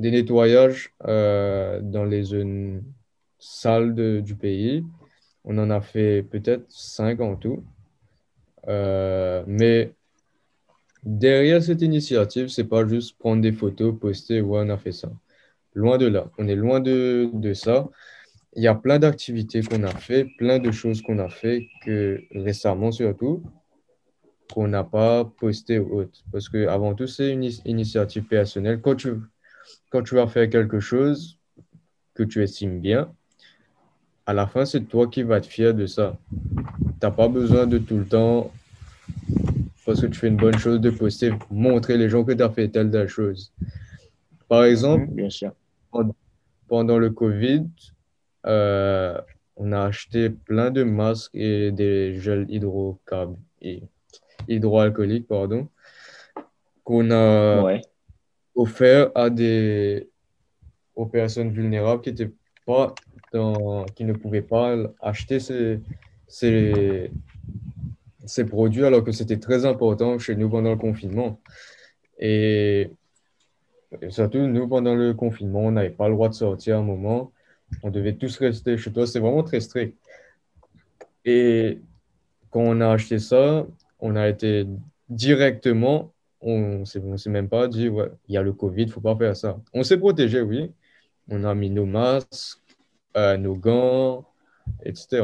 [0.00, 2.82] des nettoyages euh, dans les zones
[3.38, 4.84] sales du pays.
[5.44, 7.62] On en a fait peut-être cinq en tout.
[8.68, 9.92] Euh, mais
[11.02, 15.10] derrière cette initiative, c'est pas juste prendre des photos, poster, ouais, on a fait ça.
[15.74, 16.30] Loin de là.
[16.38, 17.88] On est loin de, ça.
[18.56, 22.22] Il y a plein d'activités qu'on a fait, plein de choses qu'on a fait que
[22.34, 23.42] récemment surtout,
[24.52, 26.20] qu'on n'a pas posté ou autre.
[26.32, 28.80] Parce que avant tout, c'est une initiative personnelle.
[28.80, 29.10] Quand tu,
[29.90, 31.38] quand tu vas faire quelque chose
[32.14, 33.12] que tu estimes bien,
[34.24, 36.16] à la fin, c'est toi qui vas être fier de ça.
[36.30, 36.36] Tu
[37.02, 38.52] n'as pas besoin de tout le temps,
[39.84, 42.50] parce que tu fais une bonne chose, de poster, montrer les gens que tu as
[42.50, 43.52] fait telle, telle chose.
[44.48, 45.52] Par exemple, mhm, bien sûr.
[46.68, 47.66] pendant le Covid,
[48.46, 49.20] euh,
[49.56, 52.46] on a acheté plein de masques et des gels
[54.48, 55.68] hydroalcooliques, pardon,
[56.84, 57.80] qu'on a
[58.54, 60.08] offert à des
[60.96, 62.32] aux personnes vulnérables qui étaient
[62.66, 62.94] pas
[63.94, 65.80] qui ne pouvaient pas acheter ces,
[66.26, 67.10] ces,
[68.24, 71.40] ces produits alors que c'était très important chez nous pendant le confinement.
[72.18, 72.90] Et,
[74.08, 77.32] surtout, nous, pendant le confinement, on n'avait pas le droit de sortir à un moment.
[77.82, 79.06] On devait tous rester chez toi.
[79.06, 79.96] C'est vraiment très strict.
[81.24, 81.78] Et
[82.50, 83.66] quand on a acheté ça,
[84.00, 84.66] on a été
[85.08, 88.92] directement, on ne s'est même pas dit, ouais, il y a le Covid, il ne
[88.92, 89.60] faut pas faire ça.
[89.74, 90.72] On s'est protégé, oui.
[91.28, 92.58] On a mis nos masques,
[93.16, 94.26] euh, nos gants,
[94.84, 95.22] etc.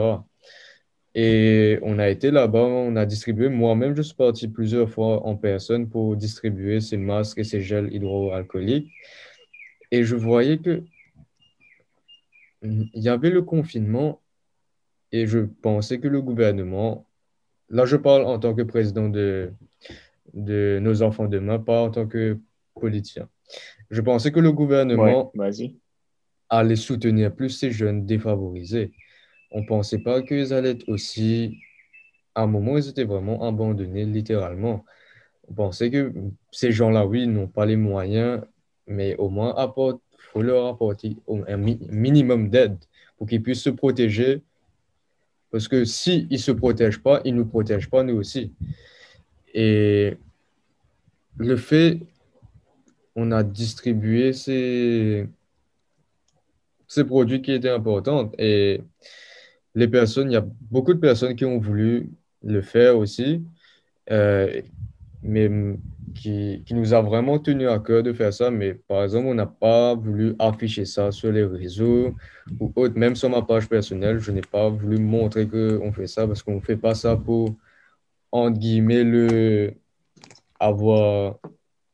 [1.14, 5.36] Et on a été là-bas, on a distribué, moi-même, je suis parti plusieurs fois en
[5.36, 8.92] personne pour distribuer ces masques et ces gels hydroalcooliques.
[9.90, 10.82] Et je voyais que
[12.62, 14.20] il y avait le confinement
[15.12, 17.06] et je pensais que le gouvernement,
[17.70, 19.52] là je parle en tant que président de,
[20.34, 22.38] de nos enfants demain, pas en tant que
[22.74, 23.28] politicien.
[23.90, 25.32] Je pensais que le gouvernement
[26.48, 28.92] allait soutenir plus ces jeunes défavorisés
[29.50, 31.58] on ne pensait pas qu'ils allaient être aussi.
[32.34, 34.84] À un moment, ils étaient vraiment abandonnés, littéralement.
[35.48, 36.12] On pensait que
[36.50, 38.42] ces gens-là, oui, n'ont pas les moyens,
[38.86, 39.98] mais au moins, il
[40.32, 41.16] faut leur apporter
[41.48, 42.76] un minimum d'aide
[43.16, 44.42] pour qu'ils puissent se protéger.
[45.50, 48.52] Parce que s'ils ne se protègent pas, ils ne nous protègent pas, nous aussi.
[49.56, 50.18] Et
[51.38, 51.98] le fait,
[53.16, 55.26] on a distribué ces,
[56.86, 58.30] ces produits qui étaient importants.
[58.38, 58.82] Et
[59.74, 62.10] les personnes, il y a beaucoup de personnes qui ont voulu
[62.44, 63.42] le faire aussi,
[64.10, 64.60] euh,
[65.22, 65.50] mais
[66.14, 68.50] qui, qui, nous a vraiment tenu à cœur de faire ça.
[68.50, 72.14] Mais par exemple, on n'a pas voulu afficher ça sur les réseaux
[72.60, 72.98] ou autre.
[72.98, 76.56] Même sur ma page personnelle, je n'ai pas voulu montrer qu'on fait ça parce qu'on
[76.56, 77.56] ne fait pas ça pour,
[78.32, 79.74] entre guillemets, le,
[80.60, 81.38] avoir,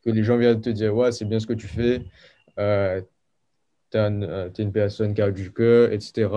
[0.05, 2.03] que les gens viennent te dire, ouais, c'est bien ce que tu fais,
[2.59, 3.01] euh,
[3.91, 6.29] tu es, euh, une personne qui a du cœur, etc.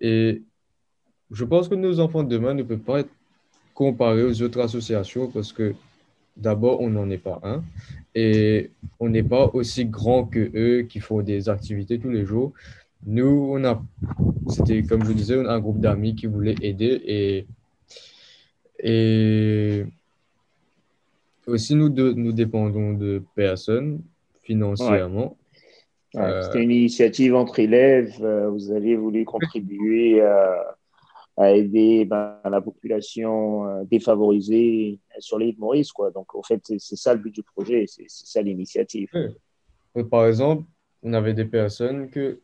[0.00, 0.42] Et
[1.30, 3.10] je pense que nos enfants de demain ne peuvent pas être
[3.74, 5.74] comparés aux autres associations parce que
[6.36, 7.64] d'abord, on n'en est pas un
[8.14, 12.52] et on n'est pas aussi grand que eux qui font des activités tous les jours.
[13.04, 13.82] Nous, on a,
[14.48, 17.46] c'était comme je disais, un groupe d'amis qui voulait aider et,
[18.80, 19.84] Et
[21.46, 24.02] aussi, nous, nous dépendons de personnes
[24.42, 25.36] financièrement.
[26.16, 28.16] Euh, c'était une initiative entre élèves.
[28.22, 30.22] Euh, vous avez voulu contribuer
[31.36, 35.92] à aider ben, la population euh, défavorisée sur l'île Maurice.
[35.92, 36.10] Quoi.
[36.10, 39.08] Donc, en fait, c'est ça le but du projet, c'est ça l'initiative.
[40.10, 40.64] Par exemple,
[41.02, 42.40] on avait des personnes que,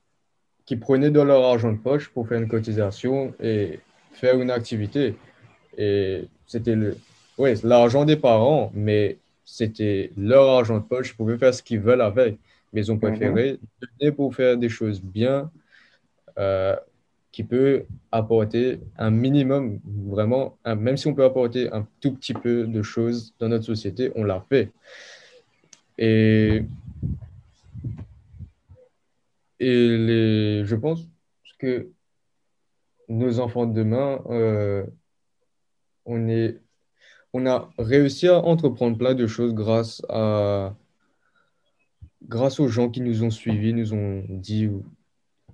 [0.67, 3.81] qui prenaient de leur argent de poche pour faire une cotisation et
[4.13, 5.15] faire une activité.
[5.79, 6.97] Et c'était le,
[7.39, 11.81] ouais, l'argent des parents, mais c'était leur argent de poche, ils pouvaient faire ce qu'ils
[11.81, 12.37] veulent avec.
[12.73, 13.01] Mais ils ont mhm.
[13.01, 15.51] préféré donner pour faire des choses bien,
[16.39, 16.77] euh,
[17.33, 22.67] qui peut apporter un minimum, vraiment, même si on peut apporter un tout petit peu
[22.67, 24.71] de choses dans notre société, on l'a fait.
[25.97, 26.63] Et,
[29.59, 31.09] et les, je pense
[31.59, 31.89] que
[33.09, 34.85] nos enfants de demain, euh,
[36.05, 36.61] on, est,
[37.33, 40.75] on a réussi à entreprendre plein de choses grâce, à,
[42.23, 44.69] grâce aux gens qui nous ont suivis, nous ont dit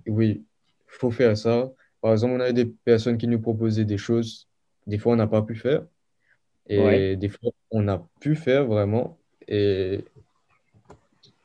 [0.07, 1.71] oui, il faut faire ça.
[2.01, 4.47] Par exemple, on a des personnes qui nous proposaient des choses,
[4.87, 5.85] des fois on n'a pas pu faire,
[6.67, 9.17] et des fois on a pu faire vraiment.
[9.47, 10.05] Et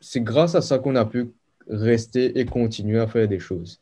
[0.01, 1.33] c'est grâce à ça qu'on a pu
[1.67, 3.81] rester et continuer à faire des choses.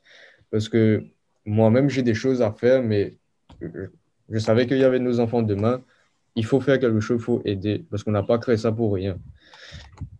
[0.50, 1.04] Parce que
[1.44, 3.14] moi-même, j'ai des choses à faire, mais
[4.32, 5.82] je savais qu'il y avait nos enfants demain.
[6.34, 8.94] Il faut faire quelque chose, il faut aider, parce qu'on n'a pas créé ça pour
[8.94, 9.18] rien.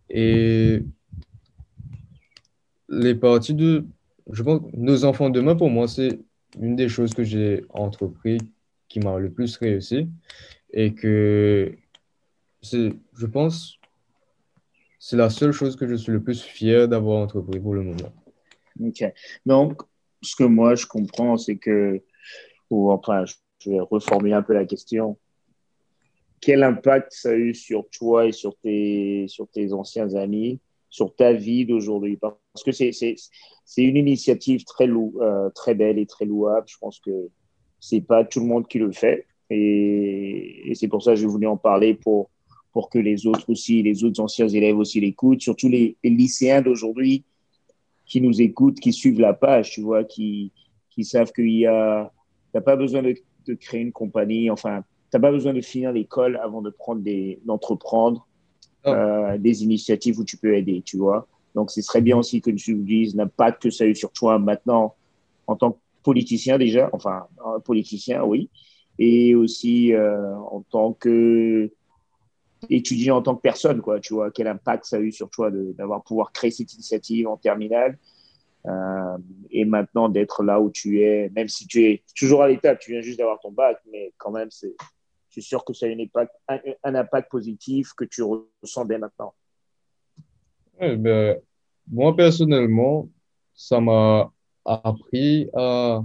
[0.09, 0.83] Et
[2.87, 3.85] les parties de,
[4.31, 6.19] je pense, nos enfants demain, pour moi, c'est
[6.59, 8.37] une des choses que j'ai entrepris
[8.87, 10.07] qui m'a le plus réussi
[10.71, 11.75] et que
[12.61, 13.79] je pense,
[14.99, 18.13] c'est la seule chose que je suis le plus fier d'avoir entrepris pour le moment.
[18.79, 19.03] Ok.
[19.45, 19.81] Donc,
[20.21, 22.01] ce que moi je comprends, c'est que,
[22.69, 23.33] ou enfin, je
[23.69, 25.17] vais reformuler un peu la question.
[26.41, 30.59] Quel impact ça a eu sur toi et sur tes, sur tes anciens amis,
[30.89, 32.17] sur ta vie d'aujourd'hui?
[32.17, 33.15] Parce que c'est
[33.77, 36.67] une initiative très, lou, euh, très belle et très louable.
[36.67, 37.29] Je pense que
[37.79, 39.25] c'est pas tout le monde qui le fait.
[39.49, 42.29] Et, c'est pour ça que j'ai voulu en parler pour,
[42.71, 47.23] pour que les autres aussi, les autres anciens élèves aussi l'écoutent, surtout les, lycéens d'aujourd'hui
[48.05, 50.51] qui nous écoutent, qui suivent la page, tu vois, qui,
[50.89, 52.11] qui savent qu'il y a,
[52.51, 53.15] t'as pas besoin de
[53.45, 54.49] de créer une compagnie.
[54.49, 58.27] Enfin, tu n'as pas besoin de finir l'école avant de prendre des, d'entreprendre
[58.85, 58.89] oh.
[58.89, 61.27] euh, des initiatives où tu peux aider, tu vois.
[61.55, 64.39] Donc, ce serait bien aussi que tu dises l'impact que ça a eu sur toi
[64.39, 64.95] maintenant
[65.47, 67.27] en tant que politicien déjà, enfin,
[67.63, 68.49] politicien, oui,
[68.99, 71.71] et aussi euh, en tant que
[72.69, 75.51] étudiant en tant que personne, quoi, tu vois, quel impact ça a eu sur toi
[75.51, 77.97] d'avoir pouvoir créer cette initiative en terminale
[78.65, 79.17] euh,
[79.49, 82.91] et maintenant d'être là où tu es, même si tu es toujours à l'étape, tu
[82.91, 84.73] viens juste d'avoir ton bac, mais quand même, c'est,
[85.29, 89.33] je suis sûr que ça a impact, un, impact positif que tu ressens dès maintenant.
[90.79, 91.37] ben,
[91.91, 93.09] moi, personnellement,
[93.53, 94.31] ça m'a
[94.65, 96.01] appris à,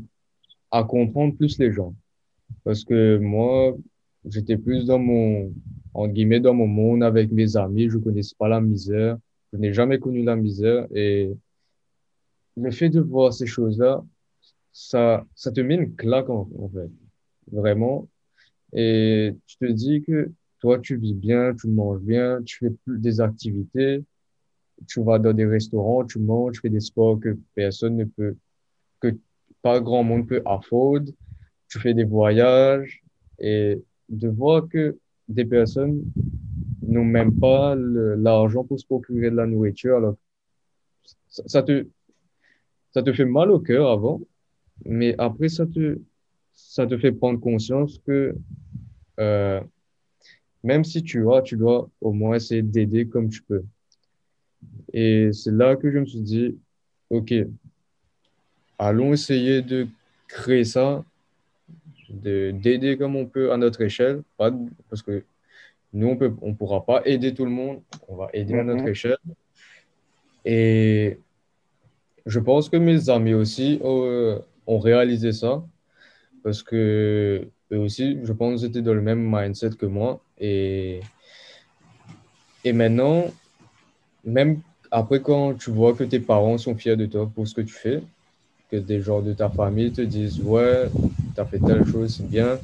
[0.71, 1.95] à comprendre plus les gens.
[2.65, 3.77] Parce que moi,
[4.25, 5.53] j'étais plus dans mon,
[5.95, 7.89] en guillemets, dans mon monde avec mes amis.
[7.89, 9.17] Je connaissais pas la misère.
[9.53, 11.33] Je n'ai jamais connu la misère et
[12.61, 14.05] le fait de voir ces choses-là,
[14.73, 16.91] ça, ça te met une claque en, fait,
[17.51, 18.09] vraiment.
[18.73, 20.31] Et tu te dis que
[20.61, 24.05] toi, tu vis bien, tu manges bien, tu fais des activités,
[24.87, 28.37] tu vas dans des restaurants, tu manges, tu fais des sports que personne ne peut,
[29.01, 29.17] que
[29.63, 31.01] pas grand monde peut afford,
[31.69, 33.03] tu fais des voyages.
[33.41, 34.99] Et de voir que
[35.29, 36.03] des personnes
[36.83, 40.17] n'ont même pas l'argent pour se procurer de la nourriture, alors
[41.29, 41.87] ça te,
[42.93, 44.21] ça te fait mal au cœur avant,
[44.85, 45.99] mais après, ça te,
[46.53, 48.35] ça te fait prendre conscience que
[49.21, 49.61] euh,
[50.63, 53.65] même si tu as, tu dois au moins essayer d'aider comme tu peux.
[54.93, 56.59] Et c'est là que je me suis dit,
[57.11, 57.33] OK,
[58.79, 59.87] allons essayer de
[60.27, 61.05] créer ça,
[62.11, 64.51] d'aider comme on peut à notre échelle, pas,
[64.89, 65.25] parce que
[65.93, 68.85] nous, on ne on pourra pas aider tout le monde, on va aider à notre
[68.85, 68.91] mm-hmm.
[68.91, 69.19] échelle.
[70.45, 71.19] Et
[72.29, 75.65] je pense que mes amis aussi euh, ont réalisé ça
[76.45, 80.21] parce que eux aussi, je pense, étaient dans le même mindset que moi.
[80.39, 81.01] Et,
[82.65, 83.25] et maintenant,
[84.25, 84.61] même
[84.91, 87.75] après, quand tu vois que tes parents sont fiers de toi pour ce que tu
[87.75, 88.03] fais,
[88.71, 90.89] que des gens de ta famille te disent Ouais,
[91.35, 92.59] tu as fait telle chose, c'est bien.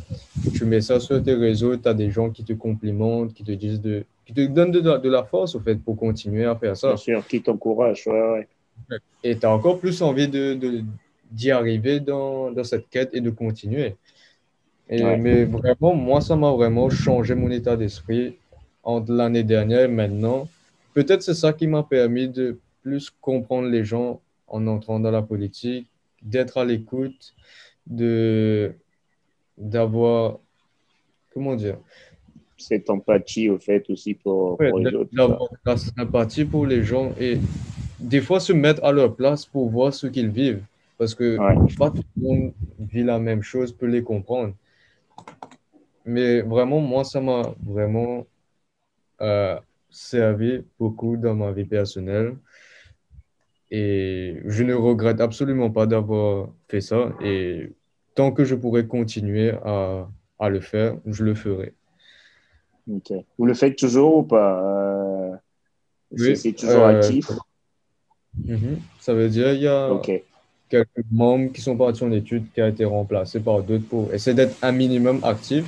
[0.55, 3.53] Tu mets ça sur tes réseaux, tu as des gens qui te complimentent, qui te
[3.53, 6.77] disent de, qui te donnent de, de, la force au fait pour continuer à faire
[6.77, 6.89] ça.
[6.89, 8.07] Bien sûr, qui t'encouragent.
[8.07, 8.49] Ouais, ouais.
[9.23, 10.83] Et tu as encore plus envie de,
[11.31, 13.97] d'y arriver dans, dans, cette quête et de continuer.
[14.89, 18.37] Mais vraiment, moi, ça m'a vraiment changé mon état d'esprit
[18.83, 20.49] entre l'année dernière et maintenant.
[20.93, 25.23] Peut-être c'est ça qui m'a permis de plus comprendre les gens en entrant dans la
[25.23, 25.87] politique,
[26.23, 27.35] d'être à l'écoute,
[27.87, 28.73] de
[29.57, 30.39] d'avoir,
[31.33, 31.79] comment dire,
[32.57, 35.11] cette empathie au fait aussi pour, pour les autres.
[35.13, 37.39] D'avoir la sympathie pour les gens et
[38.05, 40.65] des fois se mettre à leur place pour voir ce qu'ils vivent.
[40.99, 41.37] Parce que
[41.77, 44.55] pas tout le monde vit la même chose, peut les comprendre.
[46.05, 48.27] Mais vraiment, moi, ça m'a vraiment
[49.21, 49.59] euh,
[49.91, 52.37] servi beaucoup dans ma vie personnelle.
[53.71, 57.13] Et je ne regrette absolument pas d'avoir fait ça.
[57.21, 57.73] Et
[58.15, 60.07] tant que je pourrai continuer à,
[60.39, 61.73] à le faire, je le ferai.
[63.39, 64.63] Vous le faites toujours ou pas?
[64.63, 65.37] Euh,
[66.13, 67.31] oui, C'est toujours euh, actif?
[68.45, 68.79] Mhm.
[69.01, 69.91] Ça veut dire qu'il y a
[70.69, 74.35] quelques membres qui sont partis en études qui ont été remplacés par d'autres pour essayer
[74.35, 75.65] d'être un minimum actif.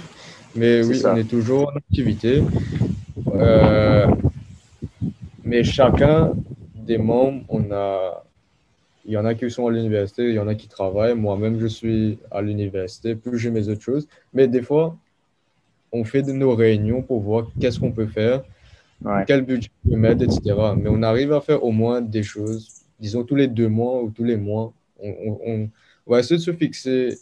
[0.55, 2.43] Mais oui, on est toujours en activité.
[3.35, 4.07] Euh,
[5.45, 6.33] mais chacun
[6.75, 8.25] des membres, on a,
[9.05, 11.15] il y en a qui sont à l'université, il y en a qui travaillent.
[11.15, 14.09] Moi-même, je suis à l'université, plus j'ai mes autres choses.
[14.33, 14.97] Mais des fois,
[15.93, 18.43] on fait de nos réunions pour voir qu'est-ce qu'on peut faire,
[19.27, 20.41] quel budget on peut mettre, etc.
[20.77, 22.69] Mais on arrive à faire au moins des choses,
[22.99, 24.73] disons tous les deux mois ou tous les mois.
[25.03, 25.69] On,
[26.07, 27.19] va essayer de se fixer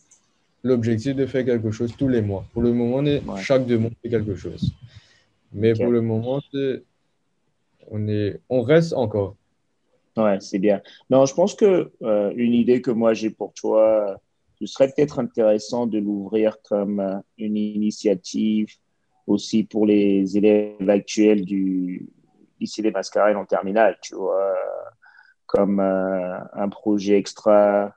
[0.63, 2.45] l'objectif de faire quelque chose tous les mois.
[2.53, 4.73] Pour le moment, on est, chaque deux mois, on fait quelque chose.
[5.53, 6.41] Mais pour le moment,
[7.91, 9.37] on, est, on reste encore.
[10.17, 10.81] Ouais, c'est bien.
[11.11, 14.21] Non, je pense que euh, une idée que moi j'ai pour toi,
[14.61, 18.69] ce serait peut-être intéressant de l'ouvrir comme euh, une initiative
[19.27, 22.09] aussi pour les élèves actuels du
[22.61, 24.55] lycée des Mascarelles en terminale, tu vois,
[25.47, 27.95] comme euh, un projet extra,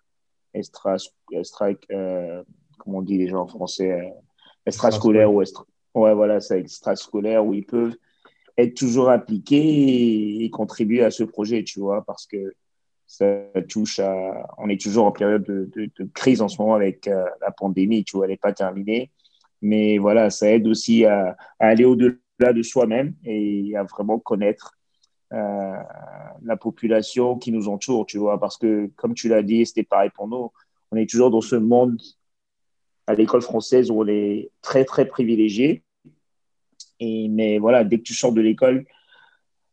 [0.53, 0.97] extra,
[1.31, 2.43] extra euh,
[2.77, 4.13] comment on dit les gens en français,
[4.65, 5.65] extrascolaire ou extra,
[5.95, 7.95] ouais, voilà, c'est extrascolaire où ils peuvent
[8.57, 12.53] être toujours impliqués et contribuer à ce projet, tu vois, parce que
[13.05, 14.47] ça touche à.
[14.57, 18.03] On est toujours en période de, de, crise en ce moment avec euh, la pandémie,
[18.03, 19.11] tu vois, elle n'est pas terminée.
[19.61, 24.77] Mais voilà, ça aide aussi à, aller au-delà de soi-même et à vraiment connaître
[25.33, 25.77] euh,
[26.43, 30.11] la population qui nous entoure, tu vois, parce que comme tu l'as dit, c'était pareil
[30.13, 30.51] pour nous.
[30.91, 31.99] On est toujours dans ce monde
[33.07, 35.83] à l'école française où on est très, très privilégié.
[36.99, 38.85] Et, mais voilà, dès que tu sors de l'école,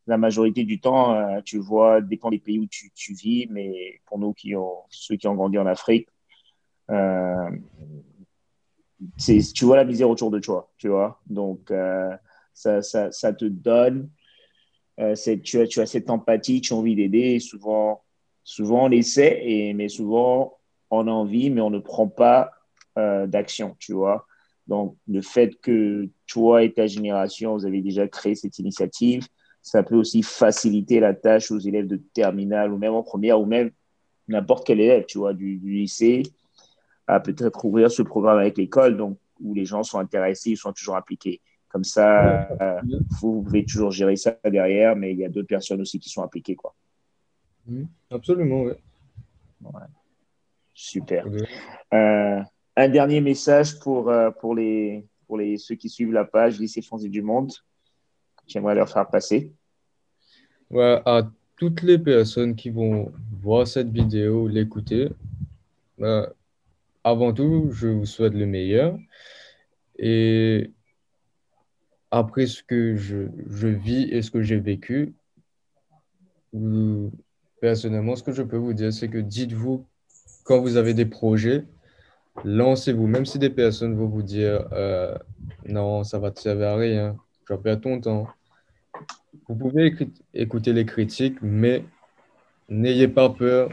[0.06, 4.18] la majorité du temps, euh, tu vois, dépend des pays où tu, vis, mais pour
[4.18, 6.08] nous, qui ont, ceux qui ont grandi en Afrique,
[6.90, 7.50] euh,
[9.18, 11.20] tu vois la misère autour de toi, tu vois.
[11.26, 12.16] Donc, euh,
[12.52, 14.10] ça, ça, te donne,
[15.00, 17.40] euh, tu, as, tu as cette empathie, tu as envie d'aider.
[17.40, 18.02] Souvent,
[18.42, 20.58] souvent, on essaie, et, mais souvent,
[20.90, 22.50] on a envie, mais on ne prend pas
[22.96, 24.24] d'action, tu vois.
[24.68, 29.26] Donc, le fait que toi et ta génération, vous avez déjà créé cette initiative,
[29.64, 33.46] ça peut aussi faciliter la tâche aux élèves de terminale ou même en première ou
[33.46, 33.70] même
[34.28, 36.22] n'importe quel élève, tu vois, du, lycée,
[37.06, 40.72] à peut-être ouvrir ce programme avec l'école, donc où les gens sont intéressés, ils sont
[40.72, 41.40] toujours impliqués.
[41.68, 42.80] Comme ça, euh,
[43.20, 46.22] vous, pouvez toujours gérer ça derrière, mais il y a d'autres personnes aussi qui sont
[46.22, 46.74] impliquées, quoi.
[48.10, 48.72] absolument, oui.
[50.72, 51.26] Super.
[51.92, 52.40] Euh,
[52.76, 56.82] un dernier message pour, euh, pour, les, pour les, ceux qui suivent la page Lycée
[56.82, 57.52] français du Monde
[58.46, 59.52] j'aimerais leur faire passer
[60.70, 61.22] ouais, À
[61.56, 65.10] toutes les personnes qui vont voir cette vidéo, l'écouter,
[65.98, 66.32] bah,
[67.04, 68.98] avant tout, je vous souhaite le meilleur.
[69.98, 70.72] Et
[72.10, 73.26] après ce que je,
[73.66, 75.14] vis et ce que j'ai vécu,
[77.60, 79.86] personnellement, ce que je peux vous dire, c'est que dites-vous,
[80.44, 81.64] quand vous avez des projets,
[82.44, 85.16] lancez-vous, même si des personnes vont vous dire euh,
[85.66, 88.26] non, ça va te servir à rien, tu vas ton temps.
[89.48, 89.94] Vous pouvez
[90.32, 91.84] écouter les critiques, mais
[92.68, 93.70] n'ayez pas peur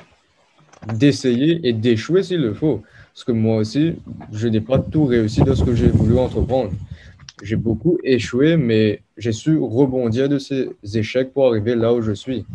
[0.96, 2.82] d'essayer et d'échouer s'il le faut.
[3.14, 3.95] Parce que moi aussi,
[4.32, 6.72] je n'ai pas tout réussi dans ce que j'ai voulu entreprendre.
[7.43, 12.14] J'ai beaucoup échoué, mais j'ai su rebondir de ces échecs pour arriver là où je
[12.14, 12.45] suis.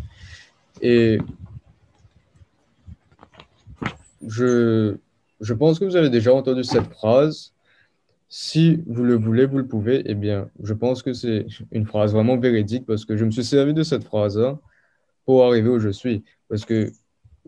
[0.81, 1.19] Et
[4.25, 4.95] je,
[5.39, 7.53] je pense que vous avez déjà entendu cette phrase
[8.29, 12.13] si vous le voulez, vous le pouvez, eh bien, je pense que c'est une phrase
[12.13, 14.59] vraiment véridique parce que je me suis servi de cette phrase-là
[15.25, 16.23] pour arriver où je suis.
[16.49, 16.91] Parce que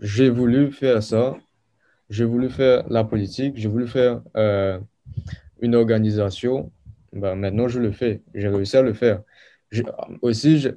[0.02, 1.38] j'ai voulu faire ça,
[2.10, 4.80] j'ai voulu faire la politique, j'ai voulu faire euh,
[5.62, 6.72] une organisation.
[7.14, 8.22] Ben, maintenant, je le fais.
[8.34, 9.22] J'ai réussi à le faire.
[10.22, 10.68] Aussi,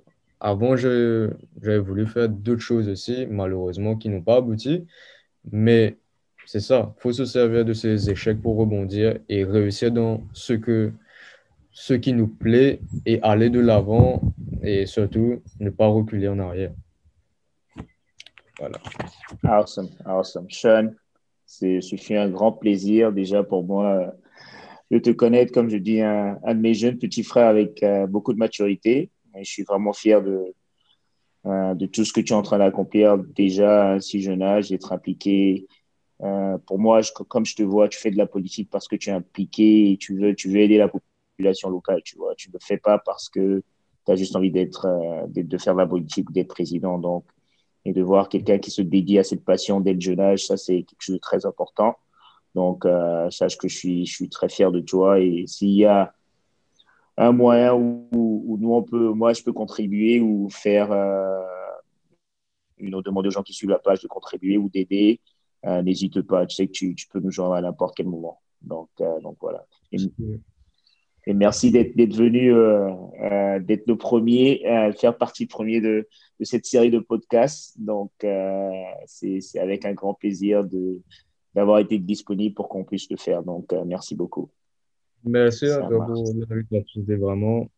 [0.40, 4.86] avant, j'avais voulu faire d'autres choses aussi, malheureusement, qui n'ont pas abouti.
[5.50, 5.96] Mais
[6.46, 6.94] c'est ça.
[6.98, 10.92] Il faut se servir de ces échecs pour rebondir et réussir dans ce, que,
[11.70, 14.20] ce qui nous plaît et aller de l'avant
[14.62, 16.72] et surtout ne pas reculer en arrière.
[18.58, 18.78] Voilà.
[19.44, 20.46] Awesome, awesome.
[20.50, 20.94] Sean,
[21.80, 24.12] ce fut un grand plaisir déjà pour moi
[24.92, 28.34] de te connaître, comme je dis, un, de mes jeunes petits frères avec euh, beaucoup
[28.34, 29.10] de maturité.
[29.34, 30.54] Et je suis vraiment fier de,
[31.46, 34.42] euh, de tout ce que tu es en train d'accomplir déjà à un si jeune
[34.42, 35.66] âge, d'être impliqué.
[36.20, 39.08] Euh, pour moi, comme je te vois, tu fais de la politique parce que tu
[39.08, 42.34] es impliqué et tu veux, tu veux aider la population locale, tu vois.
[42.34, 43.62] Tu ne le fais pas parce que
[44.04, 44.86] tu as juste envie d'être,
[45.28, 46.98] de faire de la politique, d'être président.
[46.98, 47.24] Donc,
[47.84, 50.56] et de voir quelqu'un qui se dédie à cette passion dès le jeune âge, ça,
[50.56, 51.96] c'est quelque chose de très important.
[52.54, 55.20] Donc, euh, sache que je suis, je suis très fier de toi.
[55.20, 56.14] Et s'il y a
[57.16, 61.40] un moyen où, où, nous, on peut, moi, je peux contribuer ou faire euh,
[62.78, 65.20] une autre demande aux gens qui suivent la page de contribuer ou d'aider,
[65.66, 66.46] euh, n'hésite pas.
[66.46, 68.40] Tu sais que tu, tu, peux nous joindre à n'importe quel moment.
[68.60, 68.90] Donc,
[69.22, 69.66] donc voilà.
[69.90, 69.98] Et,
[71.26, 72.90] et merci d'être venu, euh,
[73.22, 76.08] euh, d'être le premier, à faire partie premier de,
[76.40, 77.80] de cette série de podcasts.
[77.80, 78.10] Donc,
[79.06, 81.00] c'est avec un grand plaisir de
[81.54, 83.42] d'avoir été disponible pour qu'on puisse le faire.
[83.42, 84.50] Donc, euh, merci beaucoup.
[85.22, 87.02] Merci à toi pour l'invitation.
[87.06, 87.68] vraiment,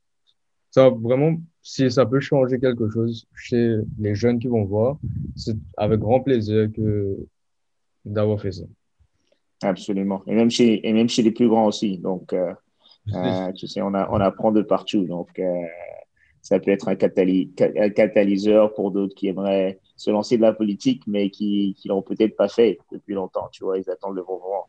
[0.70, 4.98] ça, vraiment, si ça peut changer quelque chose chez les jeunes qui vont voir,
[5.34, 7.16] c'est avec grand plaisir que
[8.04, 8.64] d'avoir fait ça.
[9.62, 10.22] Absolument.
[10.26, 11.98] Et même chez, et même chez les plus grands aussi.
[11.98, 12.32] Donc,
[13.12, 15.04] euh, euh, tu sais, on, a, on apprend de partout.
[15.04, 15.40] Donc,
[16.42, 21.02] ça peut être un, un catalyseur pour d'autres qui aimeraient se lancer de la politique,
[21.06, 23.48] mais qui ne l'ont peut-être pas fait depuis longtemps.
[23.52, 24.66] Tu vois, ils attendent le moment.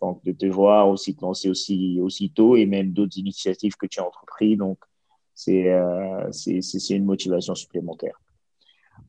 [0.00, 4.00] Donc, de te voir aussi te lancer aussi, aussitôt et même d'autres initiatives que tu
[4.00, 4.56] as entrepris.
[4.56, 4.78] Donc,
[5.34, 6.30] c'est euh,
[6.90, 8.20] une motivation supplémentaire.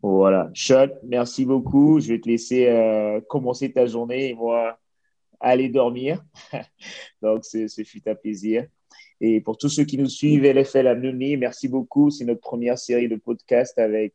[0.01, 0.49] Voilà.
[0.53, 1.99] Sean, merci beaucoup.
[1.99, 4.77] Je vais te laisser euh, commencer ta journée et moi
[5.39, 6.23] aller dormir.
[7.21, 8.65] Donc, ce fut un plaisir.
[9.19, 12.11] Et pour tous ceux qui nous suivent, LFL Alumni, merci beaucoup.
[12.11, 14.13] C'est notre première série de podcasts avec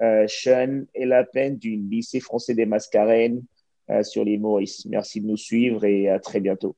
[0.00, 3.42] euh, Sean et la peine du lycée français des Mascarennes
[3.90, 4.84] euh, sur les Maurice.
[4.86, 6.76] Merci de nous suivre et à très bientôt.